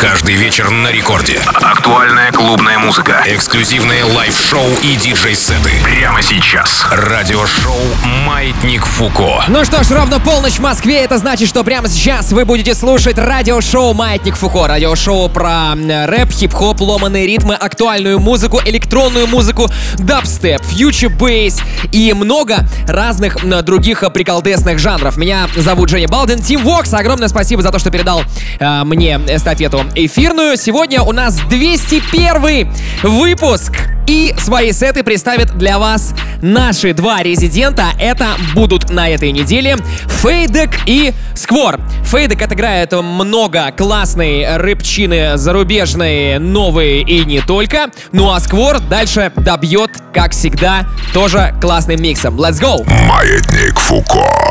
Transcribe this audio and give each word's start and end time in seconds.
Каждый 0.00 0.36
вечер 0.36 0.70
на 0.70 0.92
рекорде. 0.92 1.40
Актуальная 1.60 2.30
клубная 2.30 2.78
музыка. 2.78 3.20
Эксклюзивные 3.26 4.04
лайв-шоу 4.04 4.64
и 4.80 4.94
диджей-сеты. 4.94 5.70
Прямо 5.82 6.22
сейчас. 6.22 6.86
Радиошоу 6.92 7.74
«Маятник 8.24 8.86
Фуко». 8.86 9.44
Ну 9.48 9.64
что 9.64 9.82
ж, 9.82 9.90
ровно 9.90 10.20
полночь 10.20 10.54
в 10.54 10.60
Москве. 10.60 11.00
Это 11.00 11.18
значит, 11.18 11.48
что 11.48 11.64
прямо 11.64 11.88
сейчас 11.88 12.30
вы 12.30 12.44
будете 12.44 12.74
слушать 12.74 13.18
радиошоу 13.18 13.92
«Маятник 13.92 14.36
Фуко». 14.36 14.68
Радиошоу 14.68 15.28
про 15.30 15.74
рэп, 15.74 16.30
хип-хоп, 16.30 16.80
ломаные 16.80 17.26
ритмы, 17.26 17.56
актуальную 17.56 18.20
музыку, 18.20 18.60
электронную 18.64 19.26
музыку, 19.26 19.68
дабстеп, 19.98 20.62
фьючер 20.64 21.10
бейс 21.10 21.60
и 21.90 22.12
много 22.12 22.58
разных 22.86 23.44
других 23.64 24.04
приколдесных 24.14 24.78
жанров. 24.78 25.16
Меня 25.16 25.48
зовут 25.56 25.88
Женя 25.88 26.06
Балдин. 26.06 26.40
Тим 26.40 26.62
Вокс, 26.62 26.94
огромное 26.94 27.26
спасибо 27.26 27.62
за 27.62 27.72
то, 27.72 27.80
что 27.80 27.90
передал 27.90 28.22
э, 28.60 28.84
мне 28.84 29.20
эстафету 29.28 29.87
эфирную. 29.94 30.56
Сегодня 30.56 31.02
у 31.02 31.12
нас 31.12 31.38
201 31.48 32.72
выпуск. 33.02 33.72
И 34.08 34.34
свои 34.38 34.72
сеты 34.72 35.02
представят 35.02 35.58
для 35.58 35.78
вас 35.78 36.14
наши 36.40 36.94
два 36.94 37.22
резидента. 37.22 37.88
Это 38.00 38.28
будут 38.54 38.88
на 38.88 39.10
этой 39.10 39.32
неделе 39.32 39.76
Фейдек 40.22 40.70
и 40.86 41.12
Сквор. 41.34 41.78
Фейдек 42.04 42.40
отыграет 42.40 42.92
много 42.92 43.70
классной 43.76 44.56
рыбчины 44.56 45.36
зарубежные, 45.36 46.38
новые 46.38 47.02
и 47.02 47.22
не 47.26 47.40
только. 47.40 47.90
Ну 48.12 48.32
а 48.32 48.40
Сквор 48.40 48.80
дальше 48.80 49.30
добьет, 49.36 49.90
как 50.14 50.32
всегда, 50.32 50.86
тоже 51.12 51.54
классным 51.60 52.00
миксом. 52.00 52.40
Let's 52.40 52.62
go! 52.62 52.88
Маятник 53.06 53.78
Фуко. 53.78 54.47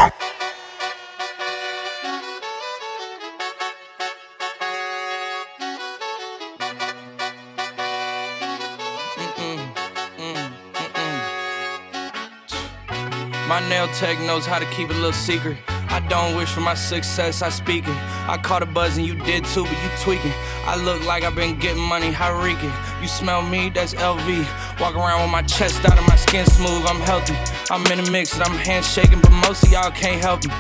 Tech 13.93 14.20
knows 14.20 14.46
how 14.46 14.60
to 14.60 14.66
keep 14.68 14.90
a 14.90 14.93
little 14.93 15.13
secret. 15.13 15.57
I 15.90 15.99
don't 16.10 16.35
wish 16.35 16.49
for 16.52 16.62
my 16.62 16.74
success, 16.74 17.41
I 17.41 17.49
speak 17.49 17.88
it. 17.88 17.96
I 18.27 18.38
caught 18.41 18.62
a 18.62 18.66
buzz 18.66 18.98
and 18.98 19.05
you 19.05 19.16
did 19.16 19.46
too, 19.46 19.63
but 19.63 19.71
you 19.71 19.90
tweaking. 20.02 20.34
I 20.66 20.76
look 20.84 21.04
like 21.05 21.24
I've 21.24 21.35
been 21.35 21.57
getting 21.57 21.82
money, 21.82 22.12
how 22.12 22.41
reeking. 22.41 22.71
You 23.02 23.07
smell 23.07 23.41
me, 23.41 23.70
that's 23.70 23.94
LV. 23.94 24.79
Walk 24.79 24.96
around 24.96 25.21
with 25.21 25.32
my 25.32 25.41
chest 25.41 25.85
out 25.85 25.98
and 25.98 26.07
my 26.07 26.16
skin 26.16 26.46
smooth, 26.46 26.85
I'm 26.85 27.02
healthy. 27.02 27.35
I'm 27.71 27.85
in 27.88 28.05
a 28.05 28.12
mix 28.12 28.34
and 28.34 28.44
I'm 28.44 28.57
handshaking, 28.57 29.21
but 29.21 29.32
most 29.32 29.63
of 29.63 29.71
y'all 29.71 29.91
can't 29.91 30.22
help 30.22 30.46
me. 30.46 30.54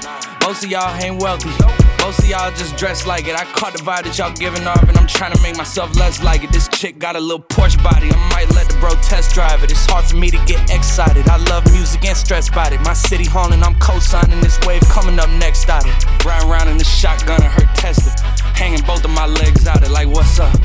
Most 0.43 0.63
of 0.63 0.71
y'all 0.71 0.95
ain't 0.95 1.21
wealthy. 1.21 1.76
Most 2.01 2.19
of 2.19 2.29
y'all 2.29 2.51
just 2.51 2.77
dress 2.77 3.05
like 3.05 3.27
it. 3.27 3.35
I 3.35 3.45
caught 3.51 3.73
the 3.73 3.83
vibe 3.83 4.03
that 4.03 4.17
y'all 4.17 4.33
giving 4.33 4.65
off, 4.67 4.83
and 4.87 4.97
I'm 4.97 5.07
trying 5.07 5.33
to 5.33 5.41
make 5.41 5.57
myself 5.57 5.95
less 5.95 6.23
like 6.23 6.43
it. 6.43 6.51
This 6.51 6.67
chick 6.69 6.99
got 6.99 7.15
a 7.15 7.19
little 7.19 7.43
Porsche 7.43 7.81
body. 7.83 8.09
I 8.11 8.29
might 8.31 8.49
let 8.55 8.69
the 8.69 8.77
bro 8.79 8.91
test 9.01 9.33
drive 9.33 9.63
it. 9.63 9.71
It's 9.71 9.85
hard 9.85 10.05
for 10.05 10.15
me 10.15 10.31
to 10.31 10.37
get 10.45 10.69
excited. 10.69 11.27
I 11.27 11.37
love 11.51 11.65
music 11.71 12.05
and 12.05 12.15
stress 12.15 12.49
about 12.49 12.71
it. 12.71 12.79
My 12.81 12.93
city 12.93 13.25
haunting, 13.25 13.63
I'm 13.63 13.77
co-signing 13.79 14.39
this 14.41 14.59
wave 14.65 14.81
coming 14.89 15.19
up 15.19 15.29
next 15.41 15.69
out 15.69 15.85
it. 15.85 16.25
Riding 16.25 16.49
around 16.49 16.67
in 16.69 16.77
the 16.77 16.85
shotgun 16.85 17.41
and 17.43 17.51
her 17.51 17.67
Tesla. 17.75 18.13
Hanging 18.55 18.83
both 18.85 19.03
of 19.03 19.11
my 19.11 19.25
legs 19.25 19.67
out 19.67 19.83
it 19.83 19.91
like 19.91 20.07
what's 20.07 20.39
up? 20.39 20.55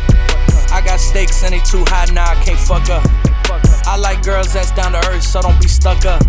I 0.71 0.81
got 0.85 1.01
stakes 1.01 1.43
and 1.45 1.53
they 1.53 1.61
too 1.61 1.85
high 1.89 2.07
now, 2.13 2.31
I 2.31 2.35
can't 2.43 2.59
fuck 2.59 2.89
up. 2.89 3.05
I 3.85 3.97
like 3.97 4.23
girls 4.23 4.53
that's 4.53 4.71
down 4.73 4.93
to 4.93 4.99
earth, 5.09 5.23
so 5.23 5.43
don't 5.43 5.61
be 5.61 5.69
stuck 5.69 6.07
up. 6.07 6.23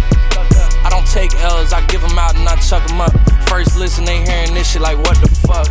I 0.83 0.89
don't 0.89 1.07
take 1.07 1.33
L's, 1.35 1.73
I 1.73 1.85
give 1.87 2.01
them 2.01 2.17
out 2.19 2.35
and 2.35 2.47
I 2.47 2.55
chuck 2.57 2.87
them 2.87 3.01
up. 3.01 3.13
First 3.47 3.77
listen, 3.77 4.05
they 4.05 4.23
hearing 4.23 4.53
this 4.53 4.71
shit 4.71 4.81
like, 4.81 4.97
what 4.97 5.17
the 5.21 5.29
fuck? 5.29 5.67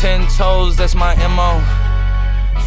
Ten 0.00 0.26
toes, 0.28 0.76
that's 0.76 0.94
my 0.94 1.14
MO. 1.28 1.60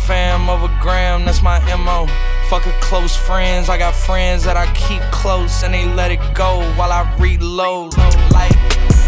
Fam 0.06 0.50
over 0.50 0.67
gram, 0.81 1.25
that's 1.25 1.42
my 1.42 1.59
MO. 1.75 2.08
Fucking 2.50 2.73
close 2.80 3.16
friends, 3.16 3.69
I 3.69 3.78
got 3.78 3.94
friends 3.94 4.44
that 4.46 4.57
I 4.57 4.72
keep 4.74 5.01
close 5.12 5.63
and 5.63 5.74
they 5.74 5.85
let 5.85 6.12
it 6.12 6.19
go 6.34 6.62
while 6.75 6.91
I 6.91 7.03
reload. 7.19 7.97
Like, 8.31 8.53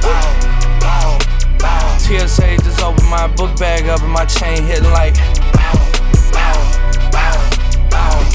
bow, 0.01 0.79
bow, 0.79 1.17
bow. 1.57 1.97
TSA 1.97 2.57
just 2.57 2.81
opened 2.81 3.09
my 3.09 3.27
book 3.27 3.57
bag 3.57 3.87
up 3.87 4.01
and 4.01 4.11
my 4.11 4.25
chain 4.25 4.63
hitting 4.63 4.91
like, 4.91 5.15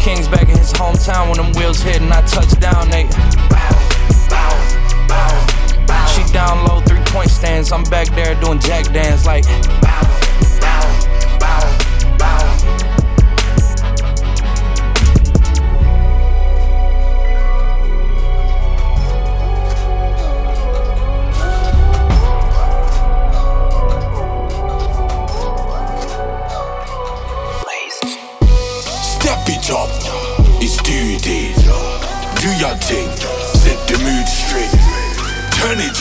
King's 0.04 0.28
back 0.28 0.50
in 0.50 0.59
his 0.59 0.70
hometown 0.75 1.28
when 1.31 1.38
them 1.38 1.50
wheels 1.54 1.81
hit 1.81 2.03
and 2.03 2.12
I 2.12 2.20
touch 2.26 2.60
down, 2.60 2.91
bow. 3.48 3.72
She 6.12 6.31
down 6.31 6.66
low, 6.66 6.82
three 6.82 7.00
point 7.06 7.31
stands. 7.31 7.72
I'm 7.72 7.84
back 7.84 8.09
there 8.09 8.34
doing 8.38 8.59
jack 8.59 8.84
dance 8.93 9.25
like, 9.25 9.44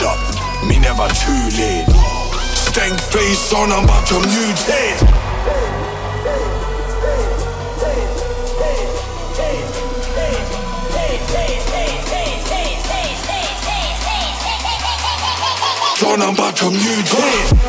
up, 0.04 0.18
me 0.66 0.78
never 0.78 1.08
too 1.08 1.42
late. 1.56 1.88
Stank 2.54 3.00
face 3.00 3.52
on, 3.52 3.72
I'm 3.72 3.84
about 3.84 4.06
to 4.08 4.14
mutate. 4.14 5.00
Son, 15.96 16.20
I'm 16.22 16.34
about 16.34 16.56
to 16.56 16.64
mutate. 16.64 17.63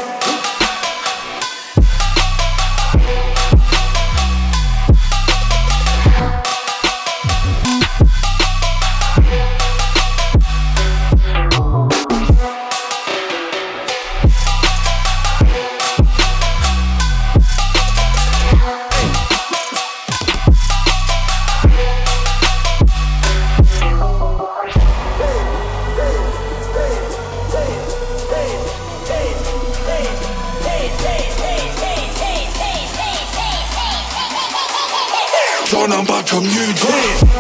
Son, 36.36 36.44
I'm 36.44 37.22
about 37.22 37.35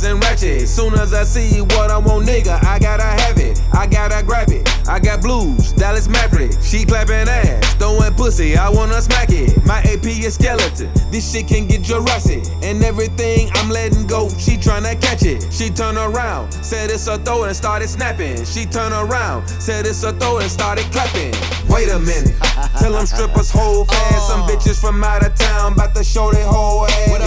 wise 0.00 0.10
and 0.10 0.22
ratchet. 0.22 0.68
Soon 0.68 0.94
as 0.94 1.12
I 1.12 1.24
see 1.24 1.60
what 1.60 1.90
I 1.90 1.98
want, 1.98 2.26
nigga, 2.26 2.62
I 2.64 2.78
gotta 2.78 3.04
have 3.04 3.38
it. 3.38 3.60
I 3.72 3.86
gotta 3.86 4.24
grab 4.24 4.50
it. 4.50 4.68
I 4.88 4.98
got 4.98 5.22
blues, 5.22 5.72
Dallas 5.72 6.08
Maverick. 6.08 6.52
She 6.62 6.84
clapping 6.84 7.28
ass, 7.28 7.74
throwing 7.74 8.12
pussy. 8.14 8.56
I 8.56 8.68
wanna 8.68 9.00
smack 9.00 9.28
it. 9.30 9.64
My 9.64 9.78
AP 9.80 10.06
is 10.06 10.34
skeleton. 10.34 10.90
This 11.10 11.30
shit 11.30 11.48
can 11.48 11.66
get 11.66 11.82
Jurassic. 11.82 12.44
And 12.62 12.82
everything 12.82 13.50
I'm 13.54 13.70
letting 13.70 14.06
go, 14.06 14.28
she 14.30 14.56
tryna 14.56 15.00
catch 15.00 15.22
it. 15.24 15.52
She 15.52 15.70
turn 15.70 15.96
around, 15.96 16.52
said 16.52 16.90
it's 16.90 17.06
a 17.06 17.18
throw 17.18 17.44
and 17.44 17.56
started 17.56 17.88
snapping. 17.88 18.44
She 18.44 18.66
turn 18.66 18.92
around, 18.92 19.48
said 19.48 19.86
it's 19.86 20.02
a 20.02 20.12
throw 20.12 20.38
and 20.38 20.50
started 20.50 20.84
clapping. 20.92 21.34
Wait 21.68 21.88
a 21.88 21.98
minute, 21.98 22.34
tell 22.78 22.92
them 22.92 23.06
strippers 23.06 23.50
hold 23.50 23.88
fast. 23.88 24.28
Some 24.28 24.42
uh. 24.42 24.48
bitches 24.48 24.80
from 24.80 25.02
out 25.04 25.24
of 25.24 25.34
town, 25.34 25.74
about 25.74 25.94
to 25.94 26.04
show 26.04 26.32
their 26.32 26.46
whole 26.46 26.86
ass. 26.86 27.19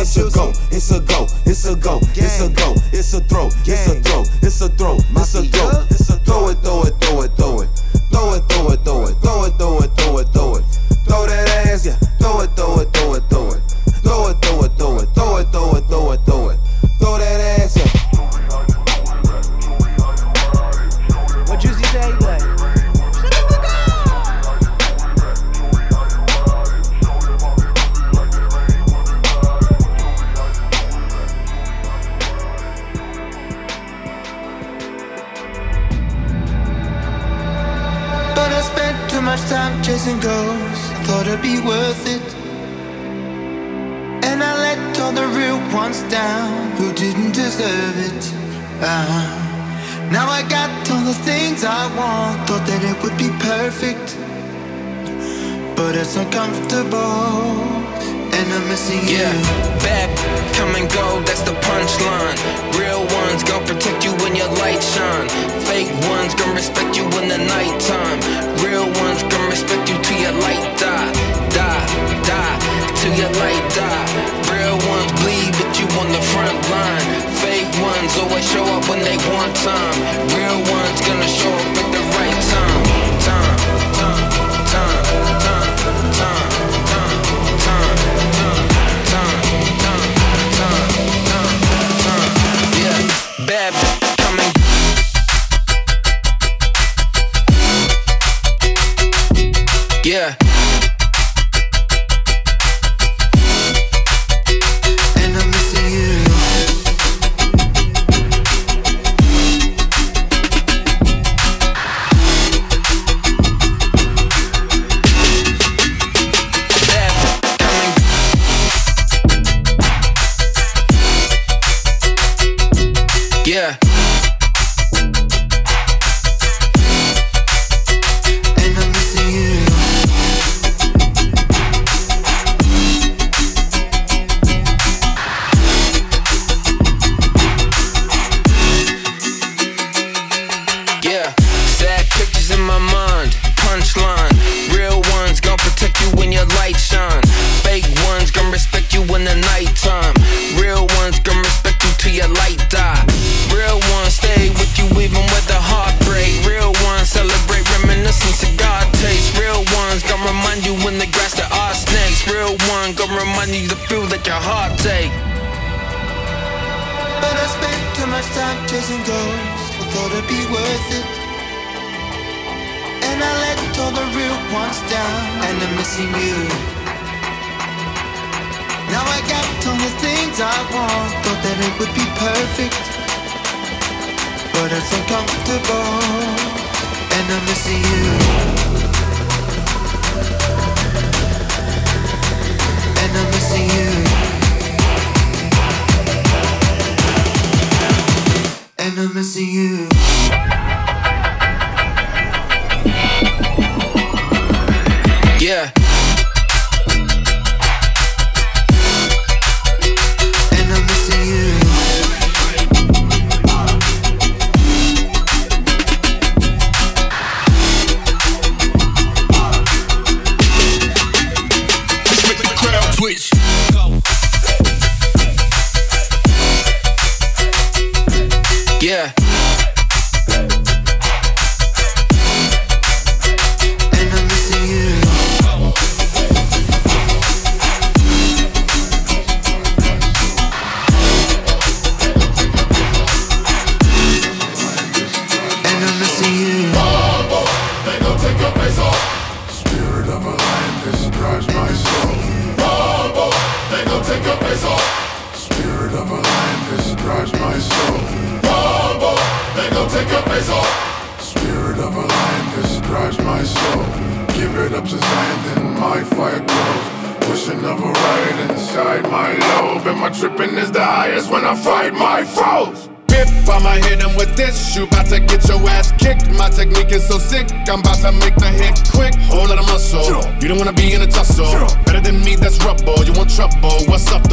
Technique 276.64 276.92
is 276.94 277.08
so 277.08 277.18
sick, 277.18 277.48
I'm 277.68 277.80
about 277.80 278.00
to 278.00 278.12
make 278.14 278.36
the 278.36 278.48
hit 278.48 278.80
quick. 278.92 279.14
Whole 279.28 279.48
lot 279.48 279.60
of 279.60 279.68
muscle. 279.68 280.24
You 280.40 280.48
don't 280.48 280.58
wanna 280.58 280.74
be 280.74 280.94
in 280.94 281.02
a 281.02 281.08
tussle. 281.08 281.46
Better 281.86 282.00
than 282.00 282.24
me, 282.24 282.36
that's 282.36 282.58
rubble. 282.64 283.04
You 283.04 283.14
want 283.14 283.30
trouble? 283.36 283.84
What's 283.88 284.12
up 284.12 284.24
though? 284.30 284.33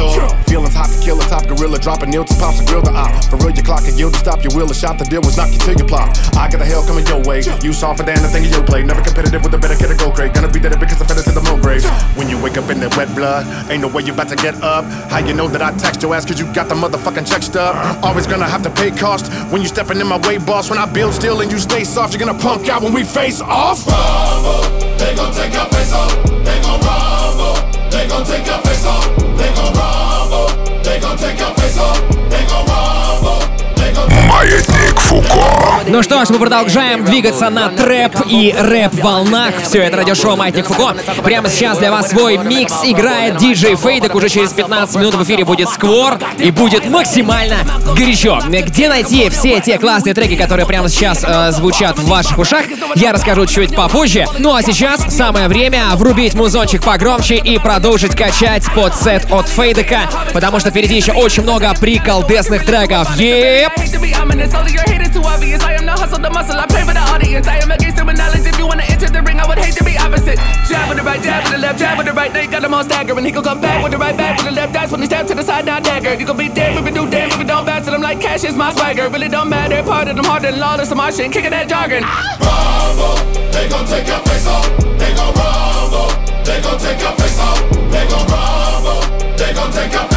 to 0.91 0.99
kill 0.99 1.19
a 1.19 1.25
top 1.25 1.47
gorilla, 1.47 1.79
dropping 1.79 2.11
nil 2.11 2.25
to 2.25 2.35
pops 2.35 2.59
and 2.59 2.67
grill 2.67 2.81
the 2.81 2.91
op. 2.91 3.11
For 3.25 3.37
real, 3.37 3.51
your 3.51 3.63
clock 3.63 3.87
and 3.87 3.97
yield 3.97 4.13
to 4.13 4.19
stop 4.19 4.43
your 4.43 4.53
wheel. 4.53 4.69
A 4.69 4.75
shot 4.75 4.99
the 4.99 5.05
deal 5.05 5.21
was 5.21 5.37
knock 5.37 5.51
you 5.51 5.59
till 5.59 5.75
you 5.75 5.85
plop. 5.85 6.11
I 6.35 6.49
got 6.51 6.59
the 6.59 6.65
hell 6.65 6.83
coming 6.85 7.05
your 7.07 7.21
way. 7.23 7.43
You 7.63 7.73
saw 7.73 7.93
for 7.93 8.03
damn 8.03 8.21
the 8.21 8.29
thing 8.29 8.45
of 8.45 8.51
your 8.51 8.63
play. 8.63 8.83
Never 8.83 9.01
competitive 9.01 9.43
with 9.43 9.53
a 9.53 9.57
better 9.57 9.75
kid 9.75 9.89
to 9.89 9.97
go 9.97 10.11
crate. 10.11 10.33
Gonna 10.33 10.51
be 10.51 10.59
dead 10.59 10.77
because 10.79 11.01
I 11.01 11.05
fed 11.05 11.17
it 11.17 11.25
to 11.29 11.31
the 11.31 11.41
moon 11.41 11.61
grave. 11.61 11.83
When 12.17 12.29
you 12.29 12.41
wake 12.41 12.57
up 12.57 12.69
in 12.69 12.79
that 12.81 12.95
wet 12.97 13.13
blood, 13.15 13.47
ain't 13.71 13.81
no 13.81 13.87
way 13.87 14.03
you 14.03 14.13
about 14.13 14.29
to 14.29 14.35
get 14.35 14.55
up. 14.61 14.85
How 15.09 15.19
you 15.19 15.33
know 15.33 15.47
that 15.47 15.61
I 15.61 15.71
text 15.77 16.01
your 16.01 16.13
ass 16.13 16.25
cause 16.25 16.39
you 16.39 16.45
got 16.53 16.67
the 16.67 16.75
motherfucking 16.75 17.27
check 17.27 17.43
stub? 17.43 17.75
Always 18.03 18.27
gonna 18.27 18.47
have 18.47 18.63
to 18.63 18.69
pay 18.69 18.91
cost 18.91 19.31
when 19.51 19.61
you 19.61 19.67
stepping 19.67 19.99
in 19.99 20.07
my 20.07 20.17
way, 20.27 20.37
boss. 20.37 20.69
When 20.69 20.79
I 20.79 20.85
build 20.85 21.13
still 21.13 21.41
and 21.41 21.51
you 21.51 21.59
stay 21.59 21.83
soft, 21.83 22.13
you're 22.13 22.23
gonna 22.23 22.37
punk 22.37 22.69
out 22.69 22.81
when 22.81 22.93
we 22.93 23.03
face 23.03 23.41
off. 23.41 23.85
Rumble, 23.87 24.60
It's 34.53 34.90
Фуко. 35.11 35.61
Ну 35.87 36.03
что 36.03 36.23
ж, 36.23 36.29
мы 36.29 36.37
продолжаем 36.39 37.03
двигаться 37.03 37.49
на 37.49 37.67
трэп 37.67 38.15
и 38.27 38.55
рэп-волнах. 38.57 39.55
Все 39.63 39.79
это 39.79 39.97
радиошоу 39.97 40.37
Маятник 40.37 40.67
Фуко. 40.67 40.95
Прямо 41.21 41.49
сейчас 41.49 41.79
для 41.79 41.91
вас 41.91 42.11
свой 42.11 42.37
микс 42.37 42.73
играет 42.83 43.35
диджей 43.35 43.75
Фейдек. 43.75 44.15
Уже 44.15 44.29
через 44.29 44.51
15 44.51 44.95
минут 44.95 45.15
в 45.15 45.23
эфире 45.23 45.43
будет 45.43 45.67
Сквор 45.67 46.17
и 46.37 46.49
будет 46.49 46.89
максимально 46.89 47.57
горячо. 47.97 48.39
Где 48.47 48.87
найти 48.87 49.29
все 49.29 49.59
те 49.59 49.77
классные 49.77 50.13
треки, 50.13 50.37
которые 50.37 50.65
прямо 50.65 50.87
сейчас 50.87 51.25
э, 51.27 51.51
звучат 51.51 51.99
в 51.99 52.07
ваших 52.07 52.37
ушах, 52.37 52.63
я 52.95 53.11
расскажу 53.11 53.45
чуть 53.45 53.75
попозже. 53.75 54.27
Ну 54.39 54.55
а 54.55 54.61
сейчас 54.61 55.13
самое 55.13 55.49
время 55.49 55.87
врубить 55.95 56.35
музончик 56.35 56.85
погромче 56.85 57.35
и 57.35 57.57
продолжить 57.57 58.15
качать 58.15 58.63
под 58.73 58.95
сет 58.95 59.29
от 59.29 59.49
Фейдека, 59.49 60.09
потому 60.33 60.61
что 60.61 60.69
впереди 60.69 60.95
еще 60.95 61.11
очень 61.11 61.43
много 61.43 61.73
приколдесных 61.79 62.65
треков. 62.65 63.17
Еп! 63.17 63.73
All 65.15 65.23
too 65.23 65.27
obvious. 65.27 65.61
I 65.61 65.73
am 65.73 65.85
the 65.85 65.91
hustle, 65.91 66.19
the 66.19 66.29
muscle, 66.29 66.55
I 66.55 66.65
pray 66.67 66.83
for 66.83 66.93
the 66.93 66.99
audience. 66.99 67.47
I 67.47 67.57
am 67.57 67.71
against 67.71 67.97
the 67.97 68.03
knowledge. 68.03 68.45
If 68.45 68.57
you 68.57 68.67
wanna 68.67 68.83
enter 68.83 69.09
the 69.09 69.21
ring, 69.21 69.39
I 69.39 69.47
would 69.47 69.57
hate 69.57 69.75
to 69.75 69.83
be 69.83 69.97
opposite. 69.97 70.37
Jab 70.67 70.89
with 70.89 70.97
the 70.97 71.03
right, 71.03 71.21
jab 71.21 71.43
with 71.43 71.53
the 71.53 71.59
left, 71.59 71.79
jab 71.79 71.97
with 71.97 72.07
the 72.07 72.13
right. 72.13 72.31
They 72.33 72.47
got 72.47 72.63
him 72.63 72.73
on 72.73 72.83
stagger, 72.85 73.17
and 73.17 73.25
he 73.25 73.31
gon' 73.31 73.43
come 73.43 73.61
back 73.61 73.83
with 73.83 73.91
the 73.91 73.97
right, 73.97 74.15
back 74.15 74.37
with 74.37 74.47
the 74.47 74.51
left. 74.51 74.73
That's 74.73 74.91
when 74.91 75.01
he 75.01 75.07
step 75.07 75.27
to 75.27 75.35
the 75.35 75.43
side, 75.43 75.65
not 75.65 75.83
dagger. 75.83 76.13
You 76.13 76.25
gon' 76.25 76.37
be 76.37 76.49
dead 76.49 76.77
if 76.77 76.85
you 76.85 76.93
do 76.93 77.09
damn 77.09 77.29
if 77.29 77.37
you 77.37 77.45
don't 77.45 77.65
bounce. 77.65 77.87
And 77.87 77.95
I'm 77.95 78.01
like, 78.01 78.19
cash 78.19 78.43
is 78.43 78.55
my 78.55 78.73
swagger. 78.73 79.09
Really 79.09 79.29
don't 79.29 79.49
matter. 79.49 79.83
Part 79.83 80.07
of 80.07 80.15
them 80.15 80.25
harder 80.25 80.51
than 80.51 80.59
lawless. 80.59 80.91
I'm 80.91 80.97
my 80.97 81.11
shit, 81.11 81.31
kicking 81.31 81.51
that 81.51 81.67
jargon. 81.67 82.03
Bravo, 82.39 83.09
they 83.51 83.67
gon' 83.69 83.85
take 83.85 84.07
your 84.07 84.21
face 84.27 84.47
off. 84.47 84.67
They 84.97 85.11
gon' 85.15 85.33
rumble. 85.33 86.09
They 86.45 86.61
gon' 86.61 86.79
take 86.79 86.99
your 87.01 87.15
face 87.19 87.39
off. 87.39 87.59
They 87.91 88.05
gon' 88.07 88.27
rumble. 88.27 89.01
They 89.37 89.53
gon' 89.53 89.71
take 89.71 89.91
your 89.91 90.10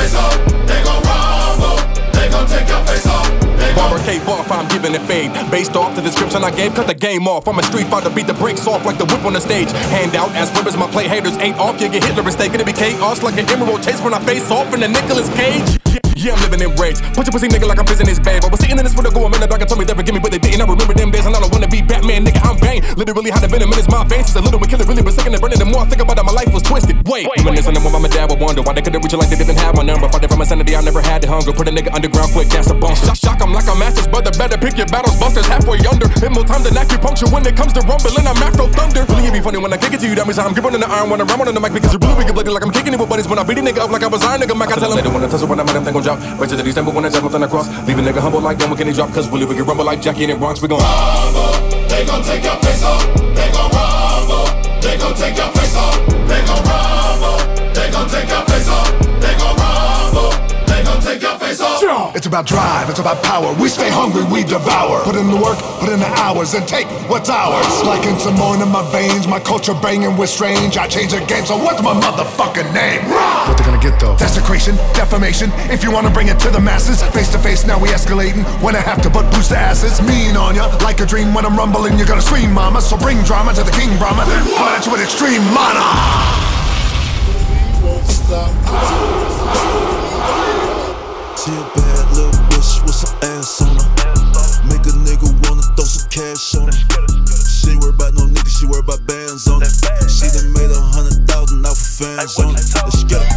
Cave 4.04 4.28
off, 4.28 4.50
I'm 4.52 4.68
giving 4.68 4.94
it 4.94 5.00
fade. 5.02 5.32
Based 5.50 5.74
off 5.76 5.96
the 5.96 6.02
description 6.02 6.44
I 6.44 6.50
gave, 6.50 6.74
cut 6.74 6.86
the 6.86 6.94
game 6.94 7.26
off. 7.26 7.48
I'm 7.48 7.58
a 7.58 7.62
street 7.62 7.86
fighter, 7.86 8.10
beat 8.10 8.26
the 8.26 8.34
brakes 8.34 8.66
off 8.66 8.84
like 8.84 8.98
the 8.98 9.06
whip 9.06 9.24
on 9.24 9.32
the 9.32 9.40
stage. 9.40 9.70
Hand 9.96 10.14
out 10.14 10.30
as 10.32 10.54
ribbons, 10.56 10.76
my 10.76 10.86
play 10.90 11.08
haters 11.08 11.36
ain't 11.38 11.58
off. 11.58 11.80
You 11.80 11.88
get 11.88 12.04
Hitler 12.04 12.22
mistaken, 12.22 12.60
it 12.60 12.66
be 12.66 12.74
chaos 12.74 13.22
like 13.22 13.38
an 13.38 13.48
emerald 13.48 13.82
chase 13.82 14.00
when 14.02 14.12
I 14.12 14.20
face 14.24 14.50
off 14.50 14.72
in 14.74 14.80
the 14.80 14.88
Nicolas 14.88 15.32
Cage. 15.34 16.03
Yeah, 16.24 16.32
I'm 16.32 16.40
living 16.48 16.64
in 16.64 16.72
rage. 16.80 16.96
Put 17.12 17.28
your 17.28 17.36
pussy 17.36 17.52
nigga 17.52 17.68
like 17.68 17.76
I'm 17.76 17.84
fizzing 17.84 18.08
his 18.08 18.16
bag. 18.16 18.40
But 18.40 18.48
was 18.48 18.64
sitting 18.64 18.80
in 18.80 18.84
this 18.84 18.96
window 18.96 19.12
going, 19.12 19.28
man, 19.28 19.44
the 19.44 19.46
dog 19.46 19.60
told 19.68 19.76
me 19.76 19.84
they 19.84 19.92
forgive 19.92 20.16
me, 20.16 20.24
but 20.24 20.32
they 20.32 20.40
didn't. 20.40 20.64
I 20.64 20.64
remember 20.64 20.96
them 20.96 21.12
days 21.12 21.28
and 21.28 21.36
I 21.36 21.40
don't 21.44 21.52
wanna 21.52 21.68
be 21.68 21.84
Batman, 21.84 22.24
nigga. 22.24 22.40
I'm 22.40 22.56
Bane. 22.56 22.80
Literally 22.96 23.28
had 23.28 23.44
a 23.44 23.48
venom 23.52 23.68
in 23.68 23.76
his 23.76 23.84
my 23.92 24.08
veins. 24.08 24.32
Since 24.32 24.40
a 24.40 24.44
little 24.48 24.56
one 24.56 24.72
killer 24.72 24.88
really 24.88 25.04
was 25.04 25.20
sick 25.20 25.28
and 25.28 25.36
burning. 25.36 25.60
The 25.60 25.68
more 25.68 25.84
I 25.84 25.86
think 25.92 26.00
about 26.00 26.16
it, 26.16 26.24
my 26.24 26.32
life 26.32 26.48
was 26.48 26.64
twisted. 26.64 26.96
Wait, 27.04 27.28
reminiscing 27.28 27.76
of 27.76 27.84
when 27.84 28.00
my 28.00 28.08
dad 28.08 28.32
would 28.32 28.40
wonder 28.40 28.64
why 28.64 28.72
they 28.72 28.80
couldn't 28.80 29.04
reach 29.04 29.12
it 29.12 29.20
like 29.20 29.28
they 29.28 29.36
didn't 29.36 29.60
have 29.60 29.76
my 29.76 29.84
number. 29.84 30.08
Fighting 30.08 30.32
from 30.32 30.40
insanity, 30.40 30.72
I 30.72 30.80
never 30.80 31.04
had 31.04 31.20
the 31.20 31.28
hunger. 31.28 31.52
Put 31.52 31.68
a 31.68 31.72
nigga 31.76 31.92
underground 31.92 32.32
quick, 32.32 32.48
that's 32.48 32.72
a 32.72 32.74
bump. 32.74 32.96
Shock, 33.04 33.20
shock, 33.20 33.38
I'm 33.44 33.52
like 33.52 33.68
a 33.68 33.76
master's 33.76 34.08
brother. 34.08 34.32
Better 34.32 34.56
pick 34.56 34.80
your 34.80 34.88
battles, 34.88 35.20
busters 35.20 35.44
halfway 35.44 35.76
under. 35.84 36.08
Hit 36.08 36.32
more 36.32 36.48
time 36.48 36.64
than 36.64 36.72
acupuncture 36.72 37.28
when 37.28 37.44
it 37.44 37.52
comes 37.52 37.76
to 37.76 37.84
rumbling. 37.84 38.24
I'm 38.24 38.40
Afro 38.40 38.72
Thunder. 38.72 39.04
Really, 39.12 39.28
it 39.28 39.36
be 39.36 39.44
funny 39.44 39.60
when 39.60 39.76
I 39.76 39.76
kick 39.76 39.92
it 39.92 40.00
to 40.00 40.08
you. 40.08 40.16
That 40.16 40.24
means 40.24 40.40
I'm 40.40 40.56
gripping 40.56 40.72
on 40.72 40.80
the 40.80 40.88
iron 40.88 41.12
when 41.12 41.20
I'm 41.20 41.28
ramming 41.28 41.52
on 41.52 41.54
the 41.54 41.60
mic 41.60 41.76
because 41.76 41.92
you're 41.92 42.00
really 42.00 42.24
get 42.24 42.32
bloody 42.32 42.48
like 42.48 42.64
I'm 42.64 42.72
kicking 42.72 42.96
it 42.96 42.98
with 42.98 43.12
buddies. 43.12 43.28
When 43.28 43.36
I 43.36 43.44
beat 43.44 43.60
a 43.60 43.64
nigga 43.68 43.84
up 43.84 43.92
like 43.92 44.00
I 44.00 44.08
was 44.08 44.24
Iron 44.24 44.40
Nigga, 44.40 44.56
Mac, 44.56 44.72
I 44.72 44.80
tell 44.80 44.88
him 44.88 44.96
they 44.96 45.04
don't 45.04 45.12
wanna 45.12 45.28
tussle 45.28 45.52
when 45.52 45.60
I'm 45.60 45.68
at 45.68 45.76
them, 45.76 45.84
they 45.84 45.92
gon' 45.92 46.00
drop. 46.00 46.13
Right 46.38 46.48
to 46.48 46.56
the 46.56 46.62
December 46.62 46.90
when 46.90 47.04
I 47.04 47.10
jump 47.10 47.24
nothing 47.24 47.42
across. 47.42 47.68
Leave 47.86 47.98
a 47.98 48.02
nigga 48.02 48.20
humble 48.20 48.40
like 48.40 48.58
them, 48.58 48.74
can 48.76 48.86
he 48.86 48.92
drop? 48.92 49.12
Cause 49.12 49.28
really 49.28 49.46
we 49.46 49.54
can 49.54 49.64
rumble 49.64 49.84
like 49.84 50.00
Jackie 50.00 50.24
in 50.24 50.30
the 50.30 50.36
Bronx. 50.36 50.60
We 50.62 50.68
gon' 50.68 50.80
rumble. 50.80 51.68
They 51.88 52.04
gon' 52.04 52.22
take 52.22 52.44
your 52.44 52.56
face 52.56 52.82
off. 52.82 53.02
They 53.34 53.50
gon' 53.52 53.70
rumble. 53.70 54.46
They 54.80 54.96
gon' 54.98 55.14
take 55.14 55.36
your 55.36 55.50
face 55.52 55.76
off. 55.76 56.06
They 56.28 56.40
gon' 56.46 56.64
rumble. 56.64 56.93
It's 62.14 62.26
about 62.26 62.46
drive, 62.46 62.88
it's 62.88 63.00
about 63.00 63.24
power. 63.24 63.52
We 63.58 63.68
stay 63.68 63.90
hungry, 63.90 64.22
we 64.22 64.44
devour. 64.44 65.02
Put 65.02 65.16
in 65.16 65.26
the 65.26 65.36
work, 65.36 65.58
put 65.82 65.90
in 65.90 65.98
the 65.98 66.06
hours, 66.22 66.54
and 66.54 66.62
take 66.62 66.86
what's 67.10 67.28
ours. 67.28 67.82
Like 67.82 68.06
in 68.06 68.14
Simone 68.20 68.62
in 68.62 68.70
my 68.70 68.86
veins, 68.92 69.26
my 69.26 69.40
culture 69.40 69.74
banging 69.74 70.16
with 70.16 70.30
strange. 70.30 70.78
I 70.78 70.86
change 70.86 71.10
the 71.10 71.18
game, 71.26 71.44
so 71.44 71.58
what's 71.58 71.82
my 71.82 71.90
motherfucking 71.90 72.70
name? 72.72 73.02
What 73.50 73.58
they 73.58 73.64
gonna 73.64 73.82
get 73.82 73.98
though? 73.98 74.16
Desecration, 74.16 74.76
defamation. 74.94 75.50
If 75.74 75.82
you 75.82 75.90
wanna 75.90 76.10
bring 76.10 76.28
it 76.28 76.38
to 76.46 76.50
the 76.50 76.60
masses, 76.60 77.02
face 77.10 77.32
to 77.32 77.38
face, 77.38 77.66
now 77.66 77.82
we 77.82 77.88
escalating. 77.88 78.46
When 78.62 78.76
I 78.76 78.80
have 78.80 79.02
to 79.02 79.10
butt 79.10 79.26
boost 79.34 79.50
the 79.50 79.58
asses, 79.58 80.00
mean 80.06 80.36
on 80.36 80.54
ya. 80.54 80.70
Like 80.86 81.00
a 81.00 81.06
dream 81.06 81.34
when 81.34 81.44
I'm 81.44 81.56
rumbling, 81.58 81.98
you're 81.98 82.06
gonna 82.06 82.22
scream, 82.22 82.52
mama. 82.54 82.80
So 82.80 82.96
bring 82.96 83.24
drama 83.24 83.54
to 83.54 83.64
the 83.64 83.72
king, 83.72 83.90
Brahma. 83.98 84.24
Then 84.24 84.44
flood 84.54 84.78
it 84.78 84.86
with 84.86 85.02
extreme 85.02 85.42
mana. 85.50 85.82
We 87.82 87.90
won't 87.90 88.06
stop. 88.06 88.54
She 91.44 91.50
bad 91.50 92.03
little 92.14 92.30
bitch 92.48 92.82
with 92.86 92.94
some 92.94 93.14
ass 93.22 93.60
on 93.62 93.74
her. 93.74 93.88
Make 94.70 94.86
a 94.86 94.94
nigga 95.02 95.26
wanna 95.44 95.62
throw 95.74 95.84
some 95.84 96.08
cash 96.08 96.54
on 96.54 96.70
her. 96.70 96.78
She 97.44 97.70
ain't 97.74 97.82
worried 97.82 97.94
about 97.98 98.14
no 98.14 98.26
nigga, 98.30 98.48
she 98.48 98.66
worried 98.66 98.84
about 98.84 99.04
bands 99.06 99.48
on 99.48 99.62
it. 99.62 99.72
She 100.08 100.30
done 100.30 100.52
made 100.54 100.70
a 100.70 100.80
hundred 100.80 101.26
thousand 101.26 101.66
off 101.66 101.74
of 101.74 101.86
fans 101.98 102.38
on 102.38 102.54
it. 102.54 102.62
Let's 102.70 103.04
get 103.04 103.20
it. 103.20 103.32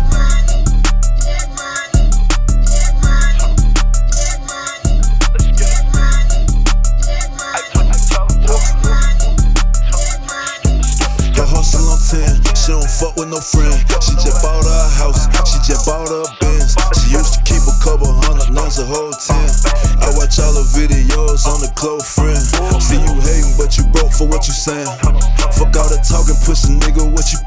Her 11.33 11.45
hustle 11.45 11.89
on 11.89 11.97
10, 11.97 12.55
she 12.55 12.71
don't 12.71 12.89
fuck 12.89 13.15
with 13.17 13.29
no 13.29 13.41
friend. 13.41 13.73
She 14.05 14.13
just 14.21 14.41
bought 14.41 14.63
her 14.63 14.69
a 14.69 14.89
house, 14.89 15.25
she 15.49 15.57
just 15.65 15.85
bought 15.85 16.09
her 16.09 16.36
whole 18.87 19.11
ten. 19.11 19.47
I 19.99 20.07
watch 20.15 20.39
all 20.39 20.55
the 20.55 20.63
videos 20.71 21.43
on 21.43 21.59
the 21.59 21.71
close 21.75 22.07
friend. 22.07 22.39
See 22.79 22.95
you 22.95 23.13
hating, 23.19 23.59
but 23.59 23.75
you 23.75 23.83
broke 23.91 24.15
for 24.15 24.27
what 24.27 24.47
you 24.47 24.55
saying. 24.55 24.87
Fuck 25.59 25.75
all 25.75 25.91
the 25.91 25.99
talking, 25.99 26.39
pussy 26.47 26.79
nigga, 26.79 27.03
what 27.03 27.27
you 27.35 27.39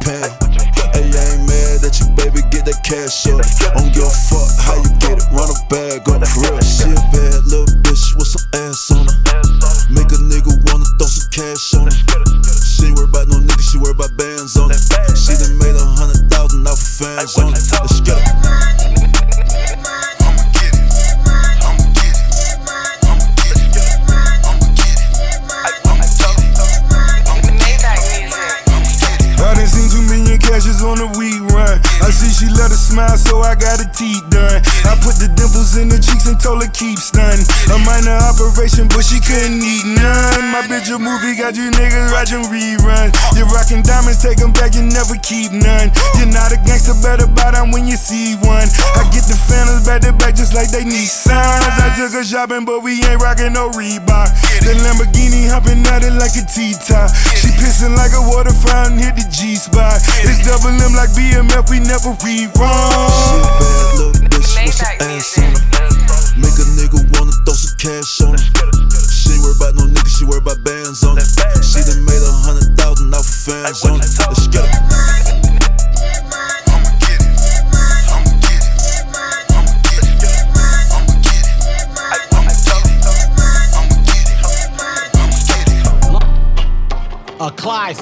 diamonds, 44.10 44.22
take 44.22 44.38
them 44.38 44.52
back, 44.52 44.74
you 44.74 44.82
never 44.82 45.14
keep 45.22 45.52
none. 45.52 45.90
You're 46.18 46.32
not 46.32 46.52
a 46.52 46.58
gangster, 46.66 46.94
better 47.02 47.26
buy 47.26 47.52
them 47.52 47.70
when 47.70 47.86
you 47.86 47.96
see 47.96 48.34
one. 48.42 48.66
I 48.98 49.06
get 49.14 49.24
the 49.30 49.38
phantoms 49.46 49.86
back 49.86 50.02
to 50.02 50.12
back 50.12 50.34
just 50.34 50.54
like 50.54 50.70
they 50.70 50.84
need 50.84 51.06
signs. 51.06 51.64
I 51.78 51.94
took 51.96 52.12
her 52.12 52.24
shopping, 52.24 52.64
but 52.64 52.82
we 52.82 53.02
ain't 53.04 53.22
rocking 53.22 53.52
no 53.52 53.70
Reebok. 53.70 54.28
The 54.62 54.74
Lamborghini 54.82 55.48
hopping 55.48 55.86
at 55.86 56.02
it 56.02 56.14
like 56.14 56.34
a 56.34 56.44
T-top. 56.44 57.10
She 57.38 57.48
pissing 57.54 57.96
like 57.96 58.12
a 58.12 58.22
water 58.22 58.52
fountain, 58.52 58.98
hit 58.98 59.16
the 59.16 59.26
G 59.30 59.54
spot. 59.56 60.02
It's 60.26 60.42
double 60.42 60.74
M 60.74 60.94
like 60.94 61.10
BMF, 61.14 61.70
we 61.70 61.80
never 61.80 62.14
read 62.24 62.50
wrong. 62.58 63.10
She 63.14 63.38
a 63.38 63.50
bad 63.58 63.86
little 63.98 64.26
bitch 64.26 64.50
with 64.64 64.74
some 64.74 64.96
ass 65.06 65.38
on 65.38 65.54
her. 65.54 66.00
Make 66.40 66.56
a 66.58 66.66
nigga 66.78 66.98
wanna 67.14 67.32
throw 67.44 67.54
some 67.54 67.76
cash 67.78 68.19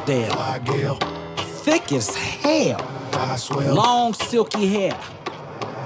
Clydesdale. 0.08 0.94
Thick 1.36 1.92
as 1.92 2.16
hell. 2.16 2.80
Long 3.74 4.14
silky 4.14 4.66
hair. 4.66 4.98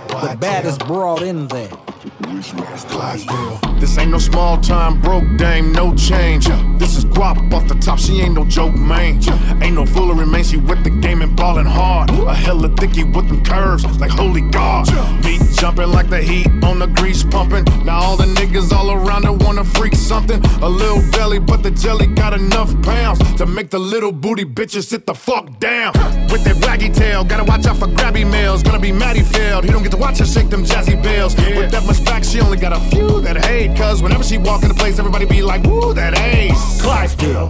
The 0.07 0.37
baddest 0.39 0.87
broad 0.87 1.23
in 1.23 1.49
there. 1.49 1.73
This 2.03 3.97
ain't 3.97 4.11
no 4.11 4.19
small 4.19 4.61
time 4.61 5.01
broke 5.01 5.25
dame, 5.37 5.73
no 5.73 5.95
change. 5.95 6.49
Uh. 6.49 6.61
This 6.77 6.97
is 6.97 7.05
guap 7.05 7.53
off 7.53 7.69
the 7.69 7.77
top, 7.77 8.01
she 8.01 8.21
ain't 8.21 8.35
no 8.35 8.45
joke, 8.45 8.75
man. 8.75 9.23
Ain't 9.63 9.77
no 9.77 9.87
foolery, 9.87 10.27
man, 10.27 10.43
she 10.43 10.57
with 10.57 10.83
the 10.83 10.91
game 10.91 11.23
and 11.23 11.37
ballin' 11.37 11.67
hard. 11.67 12.11
A 12.11 12.35
hella 12.35 12.75
thicky 12.77 13.05
with 13.05 13.29
them 13.29 13.45
curves, 13.45 13.85
like 14.01 14.11
holy 14.11 14.41
God. 14.41 14.87
Beat 15.23 15.43
jumping 15.53 15.93
like 15.93 16.09
the 16.11 16.21
heat 16.21 16.49
on 16.65 16.81
the 16.81 16.89
grease 16.89 17.23
pumping. 17.23 17.65
Now 17.85 18.01
all 18.01 18.17
the 18.17 18.25
niggas 18.25 18.73
all 18.73 18.91
around 18.91 19.23
her 19.25 19.33
wanna 19.33 19.65
freak 19.65 19.95
something. 19.95 20.45
A 20.61 20.69
little 20.69 21.03
belly, 21.13 21.39
but 21.39 21.63
the 21.63 21.71
jelly 21.71 22.09
got 22.09 22.35
enough 22.35 22.71
pounds 22.83 23.21
to 23.35 23.47
make 23.47 23.71
the 23.71 23.79
little 23.79 24.11
booty 24.11 24.45
bitches 24.45 24.87
sit 24.89 25.07
the 25.07 25.15
fuck 25.15 25.61
down. 25.61 25.93
With 26.33 26.43
that 26.45 26.57
waggy 26.63 26.93
tail, 26.93 27.23
gotta 27.23 27.45
watch 27.45 27.65
out 27.67 27.77
for 27.77 27.87
grabby 27.87 28.29
males. 28.29 28.65
Gonna 28.65 28.81
be 28.81 28.91
Matty 28.91 29.23
failed, 29.23 29.65
he 29.65 29.71
don't 29.71 29.85
get 29.85 29.93
to 29.93 29.99
watch 29.99 30.19
her 30.19 30.27
shake 30.27 30.51
them 30.51 30.65
jazzy 30.65 31.01
bells. 31.01 31.37
With 31.37 31.71
that 31.71 31.85
back, 32.01 32.25
she 32.25 32.41
only 32.41 32.57
got 32.57 32.73
a 32.73 32.81
few 32.91 33.21
that 33.23 33.37
hate. 33.45 33.77
Cause 33.77 34.03
whenever 34.03 34.23
she 34.23 34.39
walk 34.39 34.63
in 34.63 34.69
the 34.69 34.75
place, 34.75 34.99
everybody 34.99 35.27
be 35.27 35.43
like, 35.43 35.63
woo, 35.65 35.93
that 35.95 36.19
ace. 36.19 36.81
Clydesdale. 36.81 37.49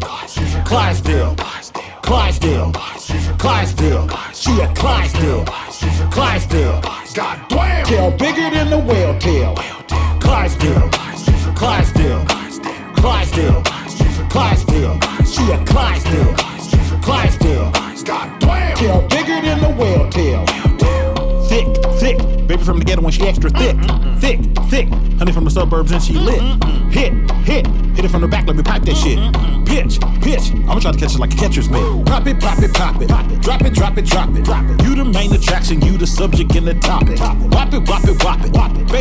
Clydesdale. 0.64 1.36
Clydesdale. 2.02 2.72
Clydesdale. 3.38 4.08
She 4.34 4.60
a 4.60 4.68
Clydesdale. 4.74 5.44
Clydesdale. 6.10 6.80
God 7.14 7.38
damn. 7.48 7.84
Tail 7.86 8.10
bigger 8.12 8.50
than 8.50 8.70
the 8.70 8.78
whale 8.78 9.18
tail. 9.18 9.54
Clydesdale. 10.20 10.90
Clydesdale. 11.54 12.24
Clydesdale. 12.96 13.62
Clydesdale. 14.30 15.00
She 15.26 15.42
a 15.52 15.64
Clydesdale. 15.64 16.34
Clydesdale. 17.02 17.70
God 18.04 18.40
damn. 18.40 18.76
Tail 18.76 19.02
bigger 19.08 19.40
than 19.40 19.60
the 19.60 19.70
whale 19.70 20.08
tail. 20.10 20.51
From 22.62 22.78
the 22.78 22.84
ghetto 22.84 23.02
when 23.02 23.10
she 23.12 23.22
extra 23.22 23.50
thick. 23.50 23.76
Thick, 24.20 24.40
thick. 24.70 24.88
Honey 25.18 25.32
from 25.32 25.44
the 25.44 25.50
suburbs 25.50 25.90
and 25.90 26.00
she 26.00 26.12
lit. 26.12 26.40
Hit, 26.92 27.12
hit. 27.42 27.66
Hit 27.66 28.04
it 28.04 28.08
from 28.08 28.20
the 28.20 28.28
back, 28.28 28.46
let 28.46 28.54
me 28.54 28.62
pipe 28.62 28.82
that 28.82 28.96
shit. 28.96 29.18
Pitch, 29.66 29.98
pitch. 30.22 30.52
I'ma 30.68 30.78
try 30.78 30.92
to 30.92 30.98
catch 30.98 31.14
it 31.14 31.18
like 31.18 31.34
a 31.34 31.36
catcher's 31.36 31.68
mitt. 31.68 31.82
Pop 32.06 32.26
it, 32.28 32.38
pop 32.38 32.62
it, 32.62 32.72
pop 32.72 33.02
it. 33.02 33.08
Drop 33.42 33.62
it, 33.62 33.74
drop 33.74 33.98
it, 33.98 34.04
drop 34.04 34.28
it. 34.36 34.44
Drop 34.44 34.64
it. 34.70 34.82
You 34.84 34.94
the 34.94 35.04
main 35.04 35.32
attraction, 35.32 35.82
you 35.82 35.98
the 35.98 36.06
subject 36.06 36.54
and 36.54 36.68
the 36.68 36.74
topic. 36.74 37.18
Pop 37.18 37.36
it, 37.42 37.50
pop 37.50 37.74
it, 37.74 37.84
pop 37.84 38.04
it. 38.04 38.24
Wop 38.24 38.31
it. 38.31 38.31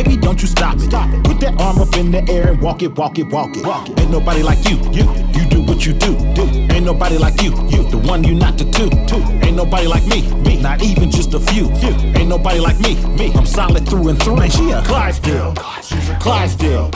Baby, 0.02 0.16
don't 0.16 0.40
you 0.42 0.48
stop 0.48 0.76
it. 0.76 0.80
Stop 0.80 1.12
it. 1.12 1.22
Put 1.22 1.38
that 1.40 1.60
arm 1.60 1.78
up 1.78 1.96
in 1.96 2.10
the 2.10 2.28
air 2.28 2.48
and 2.48 2.60
walk 2.60 2.82
it, 2.82 2.96
walk 2.96 3.18
it, 3.18 3.28
walk 3.28 3.56
it. 3.56 3.64
Walk 3.64 3.88
it. 3.88 4.00
Ain't 4.00 4.10
nobody 4.10 4.42
like 4.42 4.68
you. 4.68 4.76
You, 4.90 5.04
you 5.32 5.48
do 5.48 5.62
what 5.62 5.86
you 5.86 5.92
do. 5.92 6.16
Do. 6.34 6.42
Ain't 6.74 6.84
nobody 6.84 7.18
like 7.18 7.40
you. 7.40 7.50
You, 7.68 7.88
the 7.88 7.98
one 7.98 8.24
you 8.24 8.34
not 8.34 8.58
the 8.58 8.64
two. 8.64 8.90
Two. 9.06 9.22
Ain't 9.46 9.56
nobody 9.56 9.86
like 9.86 10.04
me. 10.06 10.22
Me, 10.42 10.60
not 10.60 10.82
even 10.82 11.10
just 11.10 11.34
a 11.34 11.40
few. 11.40 11.72
Few. 11.76 11.94
Ain't 12.18 12.28
nobody 12.28 12.58
like 12.58 12.80
me. 12.80 12.96
Me, 13.16 13.32
I'm 13.34 13.46
solid 13.46 13.88
through 13.88 14.08
and 14.08 14.20
through. 14.20 14.36
Man, 14.36 14.50
she 14.50 14.70
a 14.70 14.82
Clydesdale. 14.82 15.54
Clydesdale. 15.54 16.90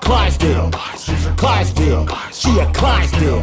Clydesdale. 0.00 0.70
Clydesdale. 1.36 2.06
She 2.32 2.58
a 2.60 2.72
Clydesdale. 2.72 3.42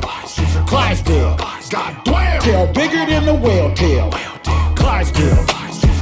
Clydesdale. 0.66 1.36
God 1.70 2.06
damn. 2.06 2.42
Tail 2.42 2.68
bigger 2.74 3.06
than 3.06 3.26
the 3.26 3.36
whale 3.36 3.74
tail. 3.74 4.10
Clydesdale. 4.76 5.46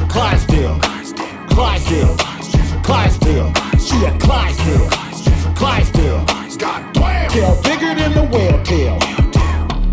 Clydesdale. 0.07 0.79
Clydesdale. 1.49 2.30
Clydesdale. 2.91 3.53
She 3.79 4.03
a 4.03 4.11
Clydesdale. 4.19 4.89
Clydesdale. 5.55 6.25
God 6.57 6.93
damn. 6.93 7.29
Tail 7.29 7.55
bigger 7.63 7.95
than 7.95 8.11
the 8.13 8.23
whale 8.23 8.61
tail. 8.63 8.99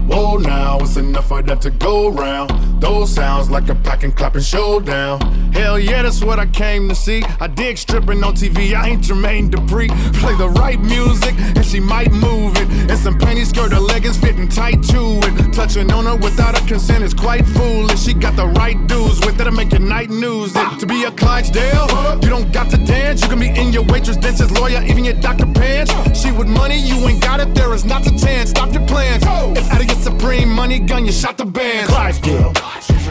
Whoa, 0.08 0.38
now 0.38 0.78
it's 0.80 0.96
enough 0.96 1.28
for 1.28 1.42
that 1.42 1.60
to 1.62 1.70
go 1.70 2.08
round. 2.08 2.50
Those 2.80 3.12
sounds 3.12 3.50
like 3.50 3.68
a 3.68 3.74
pack 3.74 4.04
and 4.04 4.16
clapping 4.16 4.40
showdown. 4.40 5.20
Hell 5.52 5.78
yeah, 5.78 6.02
that's 6.02 6.24
what 6.24 6.38
I 6.38 6.46
came 6.46 6.88
to 6.88 6.94
see. 6.94 7.22
I 7.40 7.46
dig 7.46 7.76
stripping 7.76 8.24
on 8.24 8.34
TV, 8.34 8.74
I 8.74 8.88
ain't 8.88 9.02
Jermaine 9.02 9.50
Dupri. 9.50 9.88
Play 10.14 10.34
the 10.36 10.48
right 10.48 10.80
music, 10.80 11.34
and 11.38 11.64
she 11.64 11.78
might 11.78 12.10
move 12.10 12.56
it. 12.56 12.68
And 12.90 12.98
some 12.98 13.18
panty 13.18 13.44
skirt, 13.44 13.72
her 13.72 13.80
leggings 13.80 14.16
fitting 14.16 14.48
tight 14.48 14.82
to 14.84 15.20
it. 15.24 15.52
Touching 15.52 15.90
on 15.92 16.06
her 16.06 16.16
without 16.16 16.58
her 16.58 16.66
consent 16.66 17.04
is 17.04 17.12
quite 17.12 17.44
foolish. 17.44 18.02
She 18.02 18.14
got 18.14 18.34
the 18.36 18.46
right 18.46 18.78
dudes 18.86 19.20
with 19.26 19.38
it 19.40 19.44
to 19.44 19.50
make 19.50 19.72
your 19.72 19.80
night 19.80 20.08
news. 20.08 20.52
It. 20.54 20.78
To 20.80 20.86
be 20.86 21.04
a 21.04 21.10
Clydesdale, 21.10 22.18
you 22.22 22.30
don't 22.30 22.50
got 22.52 22.70
to 22.70 22.78
dance. 22.78 23.20
You 23.22 23.28
can 23.28 23.40
be 23.40 23.48
in 23.48 23.72
your 23.72 23.84
waitress, 23.84 24.16
dentist, 24.16 24.52
lawyer, 24.52 24.82
even 24.84 25.04
your 25.04 25.20
doctor 25.20 25.46
pants. 25.46 25.92
She 26.18 26.32
with 26.32 26.48
money, 26.48 26.78
you 26.78 26.96
ain't 27.08 27.20
got 27.20 27.40
it. 27.40 27.54
There 27.54 27.74
is 27.74 27.84
not 27.84 28.06
a 28.06 28.16
chance. 28.18 28.50
Stop 28.50 28.72
your 28.72 28.86
plans. 28.86 29.24
It's 29.58 29.68
out 29.70 29.80
of 29.80 29.86
your 29.86 29.97
supreme 29.98 30.50
money 30.50 30.78
gun. 30.78 31.06
You 31.06 31.12
shot 31.12 31.36
the 31.36 31.44
band. 31.44 31.88
Clydesdale. 31.88 32.52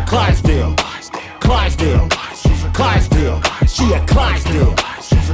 Clydesdale. 0.07 0.75
Clydesdale. 1.39 2.07
Clydesdale. 2.73 3.41
She 3.67 3.93
a 3.93 4.05
Clydesdale. 4.05 4.75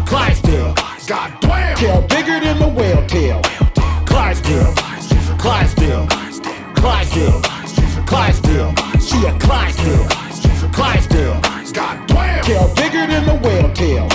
Clydesdale. 0.05 0.73
God 1.07 1.37
damn. 1.41 1.77
Tail 1.77 2.01
bigger 2.07 2.39
than 2.39 2.59
the 2.59 2.67
whale 2.67 3.05
tail. 3.07 3.41
Clydesdale. 4.05 4.73
Clydesdale. 5.37 6.07
Clydesdale. 6.75 7.41
Clydesdale. 8.05 8.73
She 8.99 9.17
a 9.25 9.33
Clydesdale. 9.39 10.07
Clydesdale. 10.71 11.41
God 11.73 12.07
damn. 12.07 12.43
Tail 12.43 12.73
bigger 12.75 13.07
than 13.07 13.25
the 13.25 13.35
whale 13.47 13.73
tail. 13.73 14.12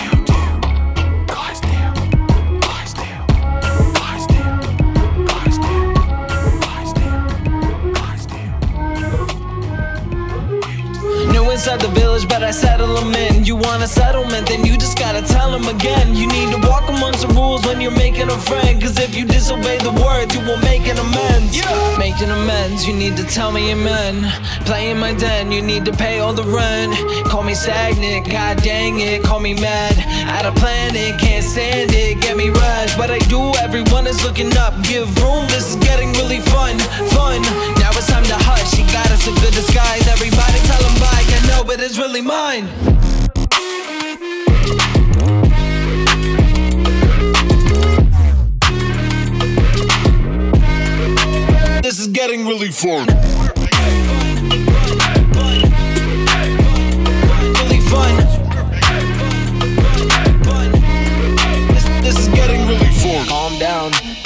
Inside 11.68 11.86
the 11.86 12.00
village, 12.00 12.26
but 12.26 12.42
I 12.42 12.50
settle 12.50 12.94
them 12.94 13.12
in. 13.12 13.44
You 13.44 13.54
want 13.54 13.82
a 13.82 13.86
settlement, 13.86 14.48
then 14.48 14.64
you 14.64 14.78
just 14.78 14.98
gotta 14.98 15.20
tell 15.20 15.50
them 15.50 15.68
again. 15.68 16.14
You 16.14 16.26
need 16.26 16.50
to 16.54 16.66
walk 16.66 16.88
amongst 16.88 17.20
the 17.20 17.28
rules 17.34 17.66
when 17.66 17.78
you're 17.82 17.98
making 18.06 18.30
a 18.30 18.38
friend. 18.38 18.80
Cause 18.80 18.98
if 18.98 19.14
you 19.14 19.26
disobey 19.26 19.76
the 19.76 19.92
word, 19.92 20.32
you 20.32 20.40
will 20.40 20.56
make 20.64 20.88
an 20.88 20.96
amends. 20.96 21.54
Yeah. 21.54 21.98
Making 21.98 22.30
amends, 22.30 22.88
you 22.88 22.94
need 22.94 23.18
to 23.18 23.24
tell 23.24 23.52
me 23.52 23.70
amen. 23.70 24.32
Playing 24.64 24.98
my 24.98 25.12
den, 25.12 25.52
you 25.52 25.60
need 25.60 25.84
to 25.84 25.92
pay 25.92 26.20
all 26.20 26.32
the 26.32 26.44
rent. 26.44 26.94
Call 27.26 27.42
me 27.42 27.52
stagnant, 27.52 28.30
god 28.30 28.62
dang 28.62 29.00
it, 29.00 29.22
call 29.22 29.40
me 29.40 29.52
mad. 29.52 29.92
Out 30.26 30.46
of 30.46 30.54
planet, 30.54 31.20
can't 31.20 31.44
stand 31.44 31.90
it, 31.92 32.22
get 32.22 32.34
me 32.34 32.48
red. 32.48 32.88
But 32.96 33.10
I 33.10 33.18
do, 33.28 33.52
everyone 33.56 34.06
is 34.06 34.24
looking 34.24 34.56
up. 34.56 34.72
Give 34.84 35.04
room, 35.20 35.46
this 35.48 35.68
is 35.68 35.76
getting 35.76 36.14
really 36.14 36.40
fun, 36.40 36.78
fun. 37.12 37.44
It's 37.98 38.06
time 38.06 38.22
to 38.22 38.34
hush, 38.36 38.76
she 38.76 38.84
got 38.92 39.10
us 39.10 39.26
a 39.26 39.32
good 39.40 39.52
disguise. 39.52 40.06
Everybody 40.06 40.60
tell 40.68 40.80
them 40.80 40.94
bye, 41.00 41.24
I 41.26 41.46
know, 41.48 41.64
but 41.64 41.80
it's 41.80 41.98
really 41.98 42.20
mine. 42.20 42.68
This 51.82 51.98
is 51.98 52.06
getting 52.06 52.46
really 52.46 52.70
fun. 52.70 53.08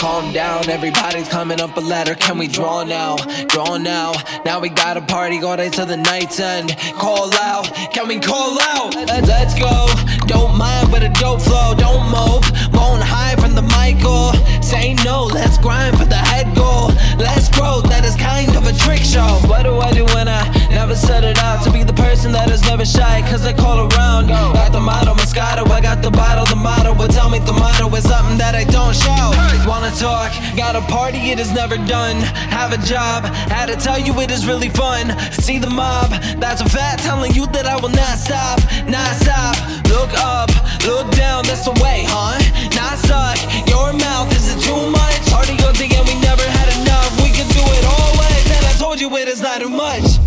Calm 0.03 0.33
down. 0.33 0.69
Everybody's 0.69 1.29
coming 1.29 1.61
up 1.61 1.77
a 1.77 1.81
ladder. 1.81 2.17
Can 2.17 2.37
we 2.37 2.49
draw 2.49 2.83
now? 2.83 3.15
Draw 3.47 3.77
now. 3.77 4.13
Now 4.45 4.59
we 4.59 4.69
got 4.69 4.97
a 4.97 5.01
party 5.01 5.41
all 5.41 5.57
day 5.57 5.69
till 5.69 5.87
the 5.87 5.97
night's 5.97 6.41
end. 6.41 6.77
Call 6.99 7.33
out. 7.35 7.73
Can 7.95 8.09
we 8.09 8.19
call 8.19 8.61
out? 8.61 8.97
Let's, 8.97 9.55
go. 9.55 9.87
Don't 10.27 10.59
mind 10.59 10.93
with 10.93 11.05
a 11.05 11.13
dope 11.21 11.41
flow. 11.41 11.75
Don't 11.79 12.03
move. 12.11 12.43
Won't 12.75 13.05
hide 13.05 13.39
from 13.41 13.55
the 13.55 13.63
mic 13.63 14.05
or 14.05 14.35
say 14.61 14.95
no. 15.05 15.23
Let's 15.23 15.57
grind 15.59 15.97
for 15.97 16.05
the 16.05 16.17
head 16.17 16.53
goal. 16.57 16.89
Let's 17.17 17.49
grow. 17.49 17.81
That 17.83 18.05
is 18.05 18.17
kind 18.17 18.57
of 18.57 18.67
a 18.67 18.73
trick 18.73 19.03
show. 19.03 19.31
What 19.47 19.63
do 19.63 19.79
I 19.79 19.93
do 19.93 20.05
when 20.07 20.27
I 20.27 20.43
never 20.73 20.97
set 20.97 21.23
it 21.23 21.39
out 21.39 21.63
to 21.65 21.71
be 21.71 21.85
the 21.85 21.93
person 21.93 22.33
that 22.33 22.51
is 22.51 22.63
never 22.63 22.85
shy? 22.85 23.21
Cause 23.31 23.45
I 23.47 23.53
call 23.53 23.87
around. 23.87 24.29
Got 24.29 24.73
the 24.73 24.81
motto, 24.81 25.15
Moscato. 25.15 25.69
I 25.71 25.81
got 25.81 26.03
the 26.03 26.11
bottle. 26.11 26.47
The 26.47 26.57
motto 26.57 26.95
will 26.95 27.09
tell 27.09 27.31
me 27.31 27.39
the 27.39 27.53
motto 27.53 27.89
is 27.95 28.05
something 28.09 28.39
that 28.39 28.55
I 28.55 28.65
don't 28.65 28.97
show. 28.97 29.33
Wanna 29.69 29.93
talk? 29.95 30.33
Got 30.57 30.75
a 30.75 30.83
party, 30.91 31.31
it 31.31 31.39
is 31.39 31.53
never 31.53 31.77
done. 31.77 32.17
Have 32.51 32.73
a 32.73 32.79
job, 32.79 33.25
had 33.53 33.67
to 33.67 33.77
tell 33.77 33.99
you 33.99 34.13
it 34.21 34.31
is 34.31 34.47
really 34.47 34.71
fun. 34.71 35.15
See 35.33 35.59
the 35.59 35.71
mob, 35.71 36.11
that's 36.41 36.61
a 36.61 36.69
fact 36.69 37.05
telling 37.05 37.33
you 37.33 37.47
that 37.55 37.67
I 37.67 37.77
will 37.77 37.95
not 37.95 38.19
stop, 38.19 38.59
not 38.89 39.13
stop. 39.23 39.55
Look 39.87 40.11
up, 40.19 40.51
look 40.85 41.07
down, 41.15 41.45
that's 41.45 41.65
the 41.65 41.77
way, 41.85 42.05
huh? 42.09 42.41
Not 42.75 42.99
suck, 43.07 43.39
your 43.69 43.93
mouth 43.93 44.33
is 44.35 44.51
it 44.51 44.61
too 44.61 44.83
much? 44.91 45.21
Party 45.31 45.55
all 45.63 45.73
day 45.73 45.91
and 45.95 46.07
we 46.09 46.17
never 46.21 46.43
had 46.43 46.69
enough. 46.81 47.13
We 47.23 47.31
can 47.31 47.47
do 47.55 47.63
it 47.63 47.85
always, 47.87 48.45
and 48.51 48.65
I 48.67 48.73
told 48.79 49.01
you 49.01 49.15
it 49.17 49.29
is 49.29 49.41
not 49.41 49.61
too 49.61 49.71
much. 49.71 50.19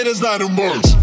It 0.00 0.06
is 0.06 0.99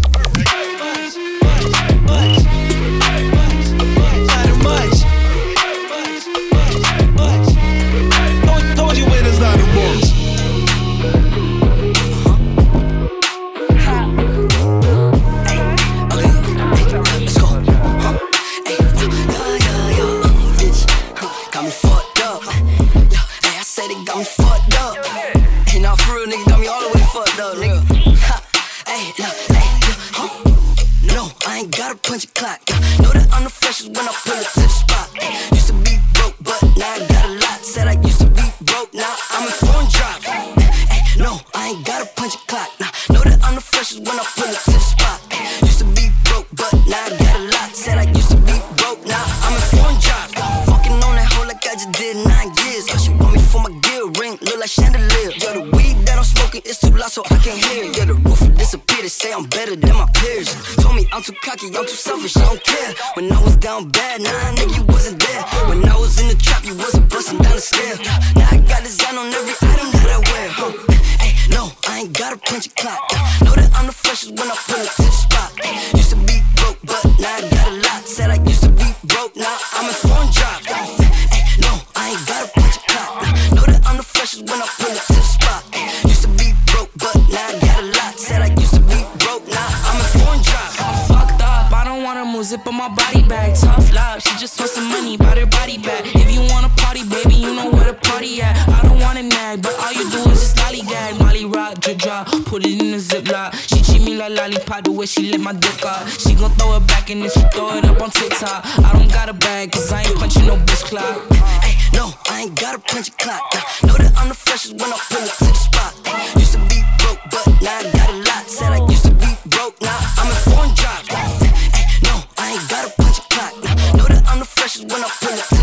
when 124.90 125.04
I 125.04 125.08
pull 125.20 125.38
up. 125.38 125.57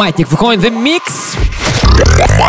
Маятник 0.00 0.28
Фуко 0.28 0.54
in 0.54 0.60
the 0.62 0.70
mix. 0.70 1.36